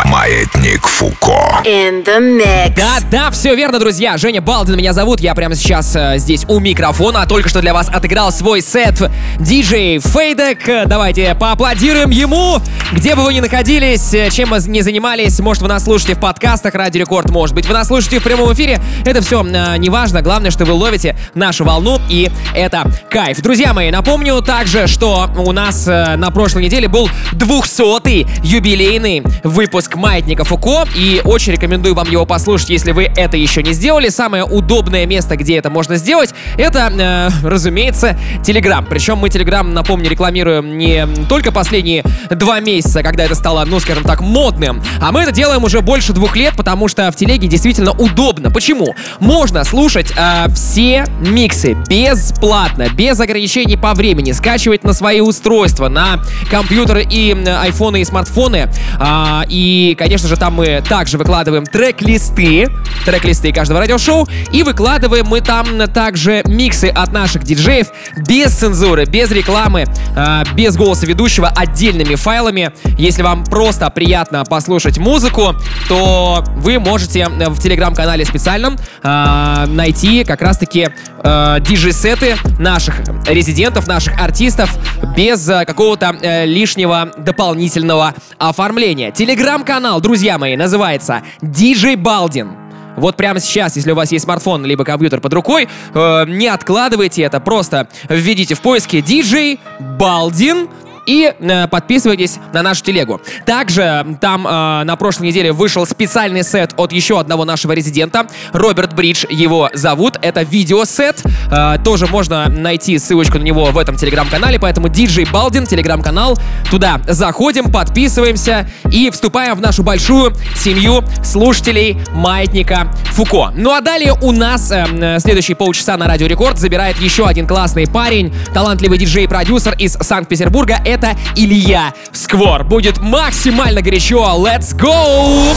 Маятник 0.06 0.88
Фуко. 0.88 1.31
in 1.64 2.04
the 2.04 2.18
mix. 2.20 2.74
Да, 2.76 2.98
да, 3.10 3.30
все 3.30 3.54
верно, 3.54 3.78
друзья. 3.78 4.16
Женя 4.16 4.40
Балдин 4.40 4.76
меня 4.76 4.92
зовут. 4.92 5.20
Я 5.20 5.34
прямо 5.34 5.54
сейчас 5.54 5.94
э, 5.94 6.14
здесь 6.18 6.44
у 6.48 6.58
микрофона. 6.58 7.26
Только 7.26 7.48
что 7.48 7.60
для 7.60 7.72
вас 7.72 7.88
отыграл 7.88 8.32
свой 8.32 8.60
сет 8.60 9.02
диджей 9.38 9.98
Фейдек. 9.98 10.88
Давайте 10.88 11.34
поаплодируем 11.34 12.10
ему. 12.10 12.58
Где 12.92 13.14
бы 13.14 13.22
вы 13.22 13.34
ни 13.34 13.40
находились, 13.40 14.12
э, 14.14 14.30
чем 14.30 14.50
вы 14.50 14.58
не 14.66 14.82
занимались, 14.82 15.38
может, 15.40 15.62
вы 15.62 15.68
нас 15.68 15.84
слушаете 15.84 16.14
в 16.14 16.20
подкастах 16.20 16.74
Радио 16.74 17.00
Рекорд, 17.00 17.30
может 17.30 17.54
быть, 17.54 17.66
вы 17.66 17.74
нас 17.74 17.86
слушаете 17.86 18.18
в 18.18 18.22
прямом 18.24 18.52
эфире. 18.52 18.80
Это 19.04 19.22
все 19.22 19.44
э, 19.44 19.76
не 19.78 19.88
важно. 19.88 20.22
Главное, 20.22 20.50
что 20.50 20.64
вы 20.64 20.72
ловите 20.72 21.16
нашу 21.34 21.64
волну, 21.64 22.00
и 22.08 22.30
это 22.54 22.90
кайф. 23.10 23.40
Друзья 23.40 23.72
мои, 23.72 23.90
напомню 23.90 24.40
также, 24.42 24.86
что 24.86 25.28
у 25.36 25.52
нас 25.52 25.86
э, 25.86 26.16
на 26.16 26.30
прошлой 26.30 26.64
неделе 26.64 26.88
был 26.88 27.08
200-й 27.32 28.26
юбилейный 28.42 29.22
выпуск 29.44 29.96
«Маятника 29.96 30.44
Фуко», 30.44 30.84
и 30.96 31.20
очень 31.24 31.51
рекомендую 31.52 31.94
вам 31.94 32.10
его 32.10 32.26
послушать, 32.26 32.70
если 32.70 32.92
вы 32.92 33.04
это 33.04 33.36
еще 33.36 33.62
не 33.62 33.72
сделали. 33.72 34.08
Самое 34.08 34.44
удобное 34.44 35.06
место, 35.06 35.36
где 35.36 35.58
это 35.58 35.70
можно 35.70 35.96
сделать, 35.96 36.34
это, 36.58 36.92
э, 36.92 37.28
разумеется, 37.46 38.18
Телеграм. 38.44 38.84
Причем 38.88 39.18
мы 39.18 39.30
Телеграм, 39.30 39.72
напомню, 39.72 40.10
рекламируем 40.10 40.76
не 40.76 41.06
только 41.28 41.52
последние 41.52 42.02
два 42.30 42.60
месяца, 42.60 43.02
когда 43.02 43.24
это 43.24 43.34
стало, 43.34 43.64
ну, 43.64 43.78
скажем 43.80 44.04
так, 44.04 44.20
модным, 44.20 44.82
а 45.00 45.12
мы 45.12 45.22
это 45.22 45.32
делаем 45.32 45.64
уже 45.64 45.80
больше 45.80 46.12
двух 46.12 46.36
лет, 46.36 46.54
потому 46.56 46.88
что 46.88 47.10
в 47.10 47.16
Телеге 47.16 47.46
действительно 47.46 47.92
удобно. 47.92 48.50
Почему? 48.50 48.94
Можно 49.20 49.64
слушать 49.64 50.12
э, 50.16 50.46
все 50.54 51.04
миксы 51.20 51.76
бесплатно, 51.88 52.88
без 52.94 53.20
ограничений 53.20 53.76
по 53.76 53.94
времени, 53.94 54.32
скачивать 54.32 54.84
на 54.84 54.92
свои 54.92 55.20
устройства, 55.20 55.88
на 55.88 56.20
компьютеры 56.50 57.06
и 57.08 57.34
э, 57.34 57.56
айфоны 57.56 58.00
и 58.00 58.04
смартфоны. 58.04 58.70
А, 58.98 59.44
и, 59.48 59.94
конечно 59.98 60.28
же, 60.28 60.36
там 60.36 60.54
мы 60.54 60.82
также 60.88 61.18
выкладываем 61.18 61.41
трек-листы, 61.44 62.68
трек-листы 63.04 63.52
каждого 63.52 63.80
радиошоу, 63.80 64.28
и 64.52 64.62
выкладываем 64.62 65.26
мы 65.26 65.40
там 65.40 65.66
также 65.88 66.42
миксы 66.44 66.86
от 66.86 67.12
наших 67.12 67.44
диджеев 67.44 67.88
без 68.16 68.52
цензуры, 68.52 69.04
без 69.04 69.30
рекламы, 69.30 69.84
а, 70.16 70.44
без 70.54 70.76
голоса 70.76 71.06
ведущего, 71.06 71.48
отдельными 71.48 72.14
файлами. 72.14 72.72
Если 72.98 73.22
вам 73.22 73.44
просто 73.44 73.88
приятно 73.90 74.44
послушать 74.44 74.98
музыку, 74.98 75.54
то 75.88 76.44
вы 76.56 76.78
можете 76.78 77.28
в 77.28 77.60
телеграм-канале 77.60 78.24
специальном 78.24 78.76
а, 79.02 79.66
найти 79.66 80.24
как 80.24 80.42
раз-таки 80.42 80.90
а, 81.18 81.60
диджей-сеты 81.60 82.36
наших 82.58 82.96
резидентов, 83.26 83.86
наших 83.86 84.20
артистов 84.20 84.74
без 85.16 85.44
какого-то 85.66 86.16
э, 86.22 86.46
лишнего 86.46 87.10
дополнительного 87.18 88.14
оформления. 88.38 89.10
Телеграм-канал, 89.10 90.00
друзья 90.00 90.38
мои, 90.38 90.56
называется 90.56 91.22
DJ 91.40 91.96
Балдин. 91.96 92.56
Вот 92.96 93.16
прямо 93.16 93.40
сейчас, 93.40 93.76
если 93.76 93.92
у 93.92 93.94
вас 93.94 94.12
есть 94.12 94.24
смартфон 94.24 94.66
либо 94.66 94.84
компьютер 94.84 95.20
под 95.20 95.32
рукой, 95.32 95.68
э, 95.94 96.24
не 96.26 96.46
откладывайте 96.48 97.22
это, 97.22 97.40
просто 97.40 97.88
введите 98.08 98.54
в 98.54 98.60
поиске 98.60 98.98
DJ 98.98 99.58
Балдин 99.98 100.68
и 101.06 101.32
э, 101.38 101.68
подписывайтесь 101.68 102.38
на 102.52 102.62
нашу 102.62 102.82
телегу. 102.84 103.20
Также 103.46 104.16
там 104.20 104.46
э, 104.46 104.84
на 104.84 104.96
прошлой 104.96 105.28
неделе 105.28 105.52
вышел 105.52 105.86
специальный 105.86 106.42
сет 106.42 106.72
от 106.76 106.92
еще 106.92 107.18
одного 107.18 107.44
нашего 107.44 107.72
резидента. 107.72 108.26
Роберт 108.52 108.94
Бридж 108.94 109.24
его 109.28 109.70
зовут. 109.74 110.18
Это 110.22 110.42
видеосет. 110.42 111.22
Э, 111.50 111.76
тоже 111.84 112.06
можно 112.06 112.48
найти 112.48 112.98
ссылочку 112.98 113.38
на 113.38 113.42
него 113.42 113.66
в 113.66 113.78
этом 113.78 113.96
телеграм-канале. 113.96 114.58
Поэтому 114.58 114.88
DJ 114.88 115.30
Балдин, 115.30 115.66
телеграм-канал. 115.66 116.38
Туда 116.70 117.00
заходим, 117.08 117.70
подписываемся 117.70 118.68
и 118.90 119.10
вступаем 119.10 119.56
в 119.56 119.60
нашу 119.60 119.82
большую 119.82 120.34
семью 120.56 121.02
слушателей 121.24 121.98
Маятника 122.12 122.92
Фуко. 123.12 123.52
Ну 123.54 123.72
а 123.72 123.80
далее 123.80 124.14
у 124.20 124.32
нас 124.32 124.70
э, 124.70 124.84
э, 125.00 125.18
следующие 125.20 125.56
полчаса 125.56 125.96
на 125.96 126.06
Радио 126.06 126.26
Рекорд 126.26 126.58
забирает 126.58 126.98
еще 126.98 127.26
один 127.26 127.46
классный 127.46 127.86
парень, 127.86 128.32
талантливый 128.54 128.98
диджей-продюсер 128.98 129.74
из 129.78 129.94
Санкт-Петербурга 129.94 130.80
это 130.92 131.16
Илья 131.34 131.94
Сквор. 132.12 132.64
Будет 132.64 132.98
максимально 132.98 133.82
горячо. 133.82 134.36
Let's 134.36 134.76
go! 134.76 135.54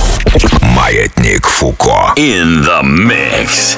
Маятник 0.62 1.45
Фуко. 1.45 2.13
In 2.15 2.63
the 2.63 2.82
mix. 2.82 3.78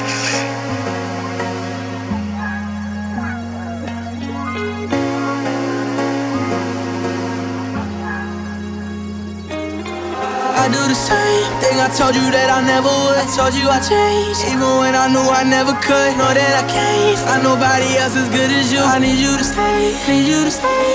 Same 11.58 11.70
thing 11.70 11.80
I 11.80 11.88
told 11.88 12.14
you 12.14 12.30
that 12.30 12.50
I 12.50 12.60
never 12.62 12.88
would. 12.88 13.18
I 13.18 13.26
told 13.34 13.54
you 13.54 13.68
I 13.68 13.80
changed, 13.80 14.44
even 14.46 14.78
when 14.78 14.94
I 14.94 15.08
knew 15.08 15.22
I 15.22 15.42
never 15.44 15.72
could. 15.82 16.16
Know 16.18 16.30
that 16.30 16.52
I 16.62 16.64
can't 16.66 17.18
find 17.18 17.42
nobody 17.42 17.98
else 17.98 18.16
as 18.16 18.28
good 18.28 18.50
as 18.50 18.72
you. 18.72 18.80
I 18.80 18.98
need 18.98 19.18
you 19.18 19.36
to 19.36 19.44
stay, 19.44 19.94
need 20.08 20.26
you 20.26 20.44
to 20.44 20.50
stay. 20.50 20.88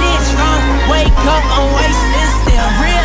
Get 0.00 0.20
drunk, 0.32 0.64
wake 0.90 1.20
up, 1.28 1.44
I'm 1.56 1.68
wasted 1.76 2.28
still. 2.42 2.95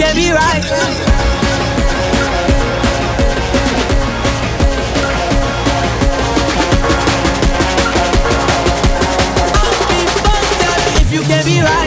Can't 0.00 0.16
be 0.16 0.30
right. 0.32 0.64
You 11.12 11.20
can't 11.22 11.44
be 11.44 11.60
right. 11.60 11.79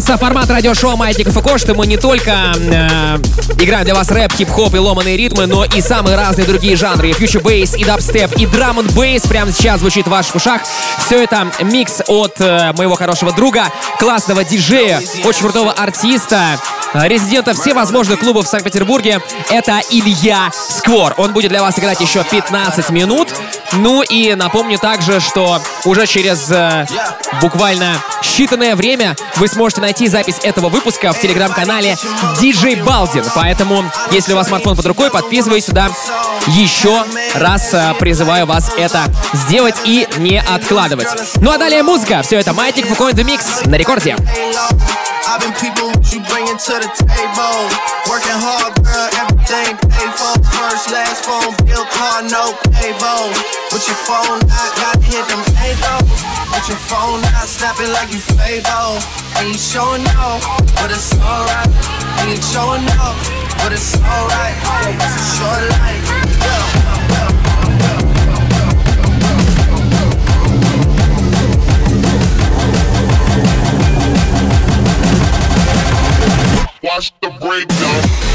Нравится 0.00 0.24
формат 0.24 0.48
радиошоу 0.48 0.96
Маятник 0.96 1.28
и 1.28 1.30
Фуко, 1.30 1.58
что 1.58 1.74
мы 1.74 1.86
не 1.86 1.98
только 1.98 2.52
э, 2.56 3.18
играем 3.58 3.84
для 3.84 3.94
вас 3.94 4.10
рэп, 4.10 4.32
хип-хоп 4.32 4.74
и 4.74 4.78
ломаные 4.78 5.14
ритмы, 5.14 5.46
но 5.46 5.64
и 5.64 5.82
самые 5.82 6.16
разные 6.16 6.46
другие 6.46 6.74
жанры. 6.74 7.10
И 7.10 7.12
фьючер 7.12 7.42
бейс, 7.42 7.74
и 7.74 7.84
дабстеп, 7.84 8.32
и 8.38 8.46
драм 8.46 8.78
н 8.78 8.86
бейс 8.94 9.22
прямо 9.22 9.52
сейчас 9.52 9.80
звучит 9.80 10.06
в 10.06 10.10
ваших 10.10 10.36
ушах. 10.36 10.62
Все 11.04 11.22
это 11.22 11.48
микс 11.62 12.00
от 12.06 12.40
э, 12.40 12.72
моего 12.78 12.94
хорошего 12.94 13.32
друга, 13.32 13.64
классного 13.98 14.42
диджея, 14.42 15.02
очень 15.24 15.40
крутого 15.40 15.72
артиста, 15.72 16.58
э, 16.94 17.06
резидента 17.06 17.52
всевозможных 17.52 18.20
клубов 18.20 18.46
в 18.46 18.48
Санкт-Петербурге. 18.48 19.20
Это 19.50 19.82
Илья 19.90 20.50
Сквор. 20.90 21.14
Он 21.18 21.32
будет 21.32 21.50
для 21.50 21.62
вас 21.62 21.78
играть 21.78 22.00
еще 22.00 22.24
15 22.24 22.90
минут. 22.90 23.28
Ну 23.74 24.02
и 24.02 24.34
напомню 24.34 24.76
также, 24.76 25.20
что 25.20 25.62
уже 25.84 26.04
через 26.08 26.50
э, 26.50 26.84
буквально 27.40 27.94
считанное 28.24 28.74
время 28.74 29.14
вы 29.36 29.46
сможете 29.46 29.82
найти 29.82 30.08
запись 30.08 30.40
этого 30.42 30.68
выпуска 30.68 31.12
в 31.12 31.20
телеграм-канале 31.20 31.96
DJ 32.40 32.82
Балдин. 32.82 33.22
Поэтому, 33.36 33.84
если 34.10 34.32
у 34.32 34.36
вас 34.36 34.48
смартфон 34.48 34.74
под 34.74 34.86
рукой, 34.86 35.12
подписывайтесь 35.12 35.66
сюда. 35.66 35.90
Еще 36.48 37.04
раз 37.36 37.72
э, 37.72 37.94
призываю 38.00 38.46
вас 38.46 38.72
это 38.76 39.04
сделать 39.32 39.76
и 39.84 40.08
не 40.16 40.40
откладывать. 40.40 41.06
Ну 41.36 41.52
а 41.52 41.58
далее 41.58 41.84
музыка. 41.84 42.22
Все 42.24 42.40
это 42.40 42.52
Маятник 42.52 42.88
Фуко 42.88 43.10
Mix 43.10 43.68
на 43.68 43.76
рекорде. 43.76 44.16
I've 45.30 45.38
been 45.40 45.52
people 45.52 45.92
you 46.10 46.18
bringing 46.28 46.58
to 46.58 46.72
the 46.82 46.90
table. 46.98 47.68
Working 48.10 48.34
hard, 48.34 48.74
girl, 48.82 49.29
everything 49.50 49.76
paid 49.90 50.12
for. 50.14 50.34
First, 50.46 50.90
last 50.92 51.24
phone, 51.24 51.54
bill, 51.66 51.84
car, 51.86 52.22
no 52.22 52.54
cable. 52.78 53.30
With 53.72 53.86
your 53.86 53.98
phone 54.06 54.40
out, 54.50 54.72
gotta 54.76 55.00
hit 55.02 55.26
them 55.26 55.42
payphones. 55.54 56.10
With 56.52 56.68
your 56.68 56.78
phone 56.78 57.22
out, 57.34 57.48
snapping 57.48 57.90
like 57.92 58.12
you 58.12 58.20
Fable. 58.20 58.98
Ain't 59.38 59.58
showing 59.58 60.06
off, 60.18 60.42
but 60.76 60.90
it's 60.90 61.14
alright. 61.18 61.68
Ain't 62.22 62.42
showing 62.44 62.86
off, 62.98 63.16
but 63.58 63.72
it's 63.72 63.96
alright. 63.96 64.54
It's 64.94 65.16
a 65.16 65.24
short 65.36 65.62
life. 65.70 66.06
Watch 76.82 77.12
the 77.20 77.30
breakdown. 77.40 78.29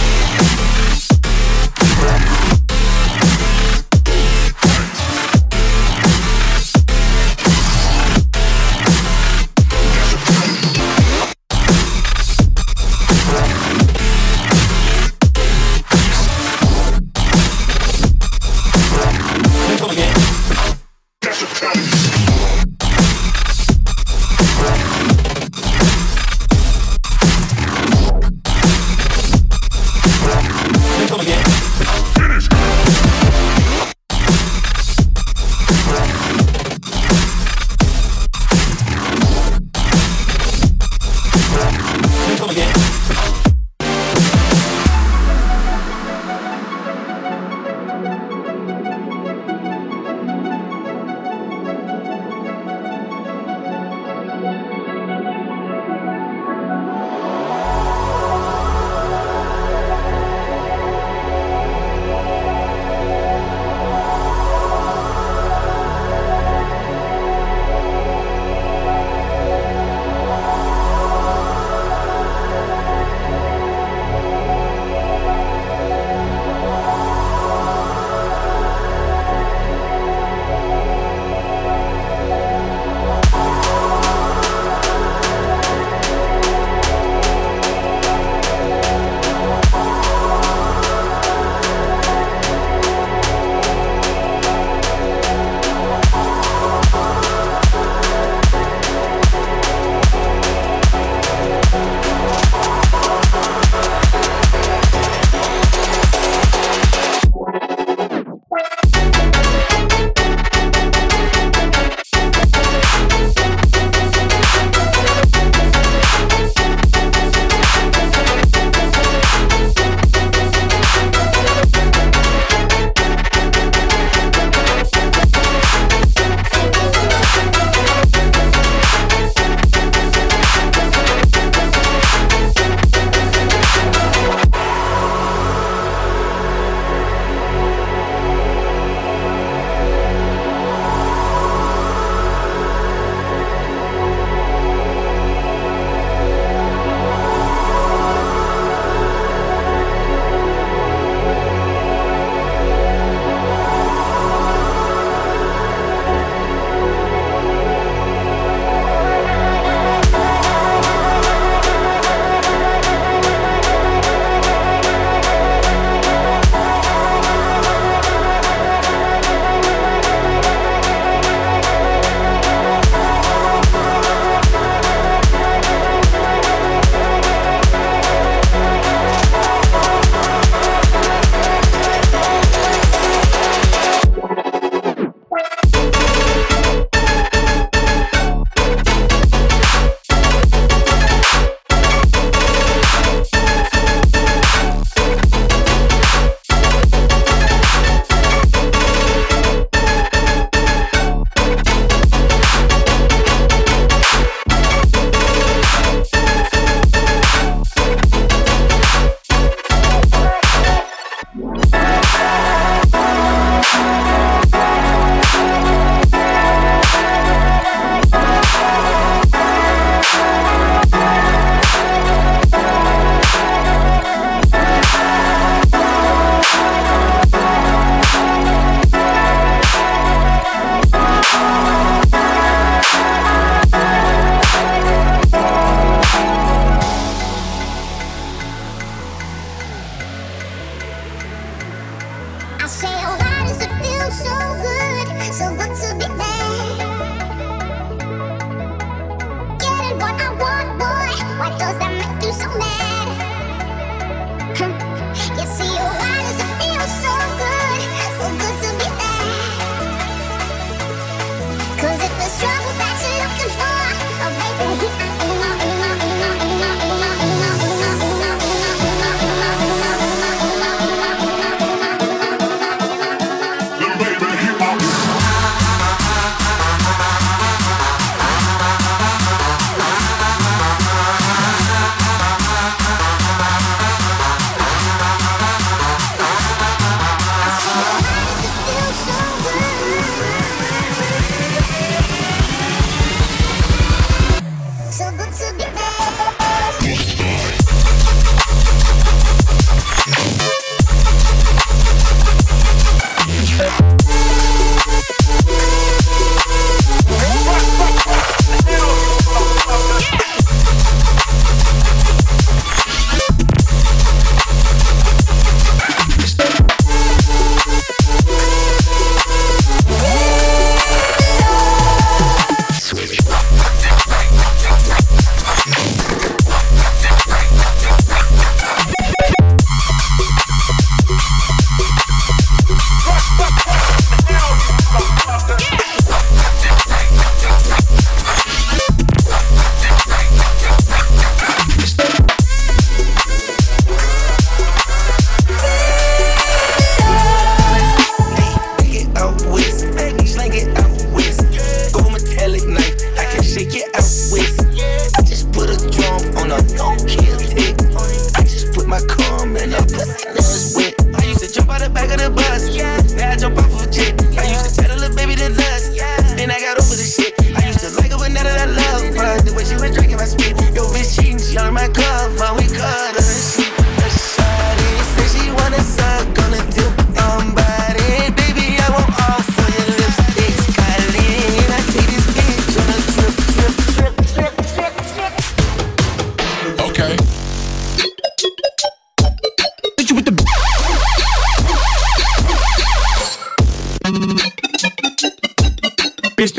Bitch, 396.37 396.53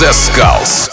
The 0.00 0.12
Skulls. 0.12 0.89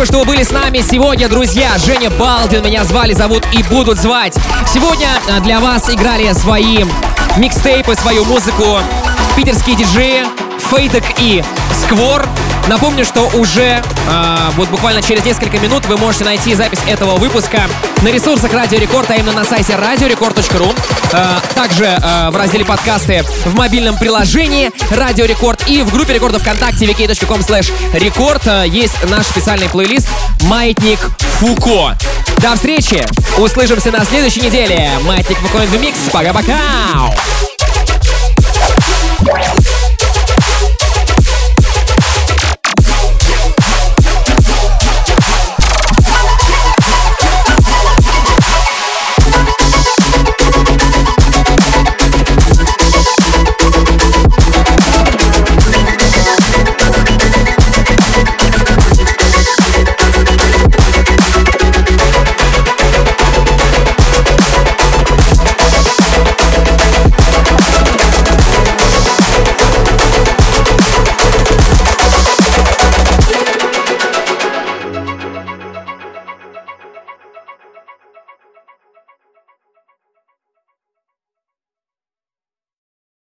Спасибо, 0.00 0.06
что 0.06 0.18
вы 0.20 0.34
были 0.36 0.42
с 0.42 0.50
нами 0.50 0.78
сегодня, 0.78 1.28
друзья. 1.28 1.76
Женя 1.76 2.10
Балдин 2.10 2.64
меня 2.64 2.84
звали, 2.84 3.12
зовут 3.12 3.46
и 3.52 3.62
будут 3.64 3.98
звать. 3.98 4.34
Сегодня 4.66 5.08
а, 5.28 5.40
для 5.40 5.60
вас 5.60 5.90
играли 5.90 6.32
свои 6.32 6.84
микстейпы, 7.36 7.94
свою 7.96 8.24
музыку 8.24 8.78
питерские 9.36 9.76
диджеи 9.76 10.24
Фейдек 10.70 11.04
и 11.18 11.44
Сквор. 11.82 12.26
Напомню, 12.68 13.04
что 13.04 13.28
уже 13.34 13.82
э, 13.82 14.50
вот 14.56 14.68
буквально 14.68 15.02
через 15.02 15.24
несколько 15.24 15.58
минут 15.58 15.86
вы 15.86 15.96
можете 15.96 16.24
найти 16.24 16.54
запись 16.54 16.80
этого 16.86 17.16
выпуска 17.16 17.62
на 18.02 18.08
ресурсах 18.08 18.52
Радио 18.52 18.78
Рекорд, 18.78 19.10
а 19.10 19.16
именно 19.16 19.32
на 19.32 19.44
сайте 19.44 19.72
radiorecord.ru. 19.72 20.76
Э, 21.12 21.40
также 21.54 21.84
э, 21.84 22.30
в 22.30 22.36
разделе 22.36 22.64
подкасты 22.64 23.24
в 23.44 23.54
мобильном 23.54 23.96
приложении 23.96 24.70
Радио 24.90 25.24
Рекорд 25.24 25.68
и 25.68 25.82
в 25.82 25.92
группе 25.92 26.14
рекордов 26.14 26.42
ВКонтакте 26.42 26.86
vk.com 26.86 27.40
slash 27.40 27.72
рекорд 27.92 28.46
э, 28.46 28.64
есть 28.68 28.94
наш 29.08 29.26
специальный 29.26 29.68
плейлист 29.68 30.08
«Маятник 30.42 30.98
Фуко». 31.18 31.96
До 32.38 32.54
встречи! 32.54 33.04
Услышимся 33.38 33.90
на 33.90 34.04
следующей 34.04 34.40
неделе. 34.40 34.90
Маятник 35.04 35.38
Фуко 35.38 35.58
в 35.58 35.80
микс. 35.80 35.98
Пока-пока! 36.12 36.54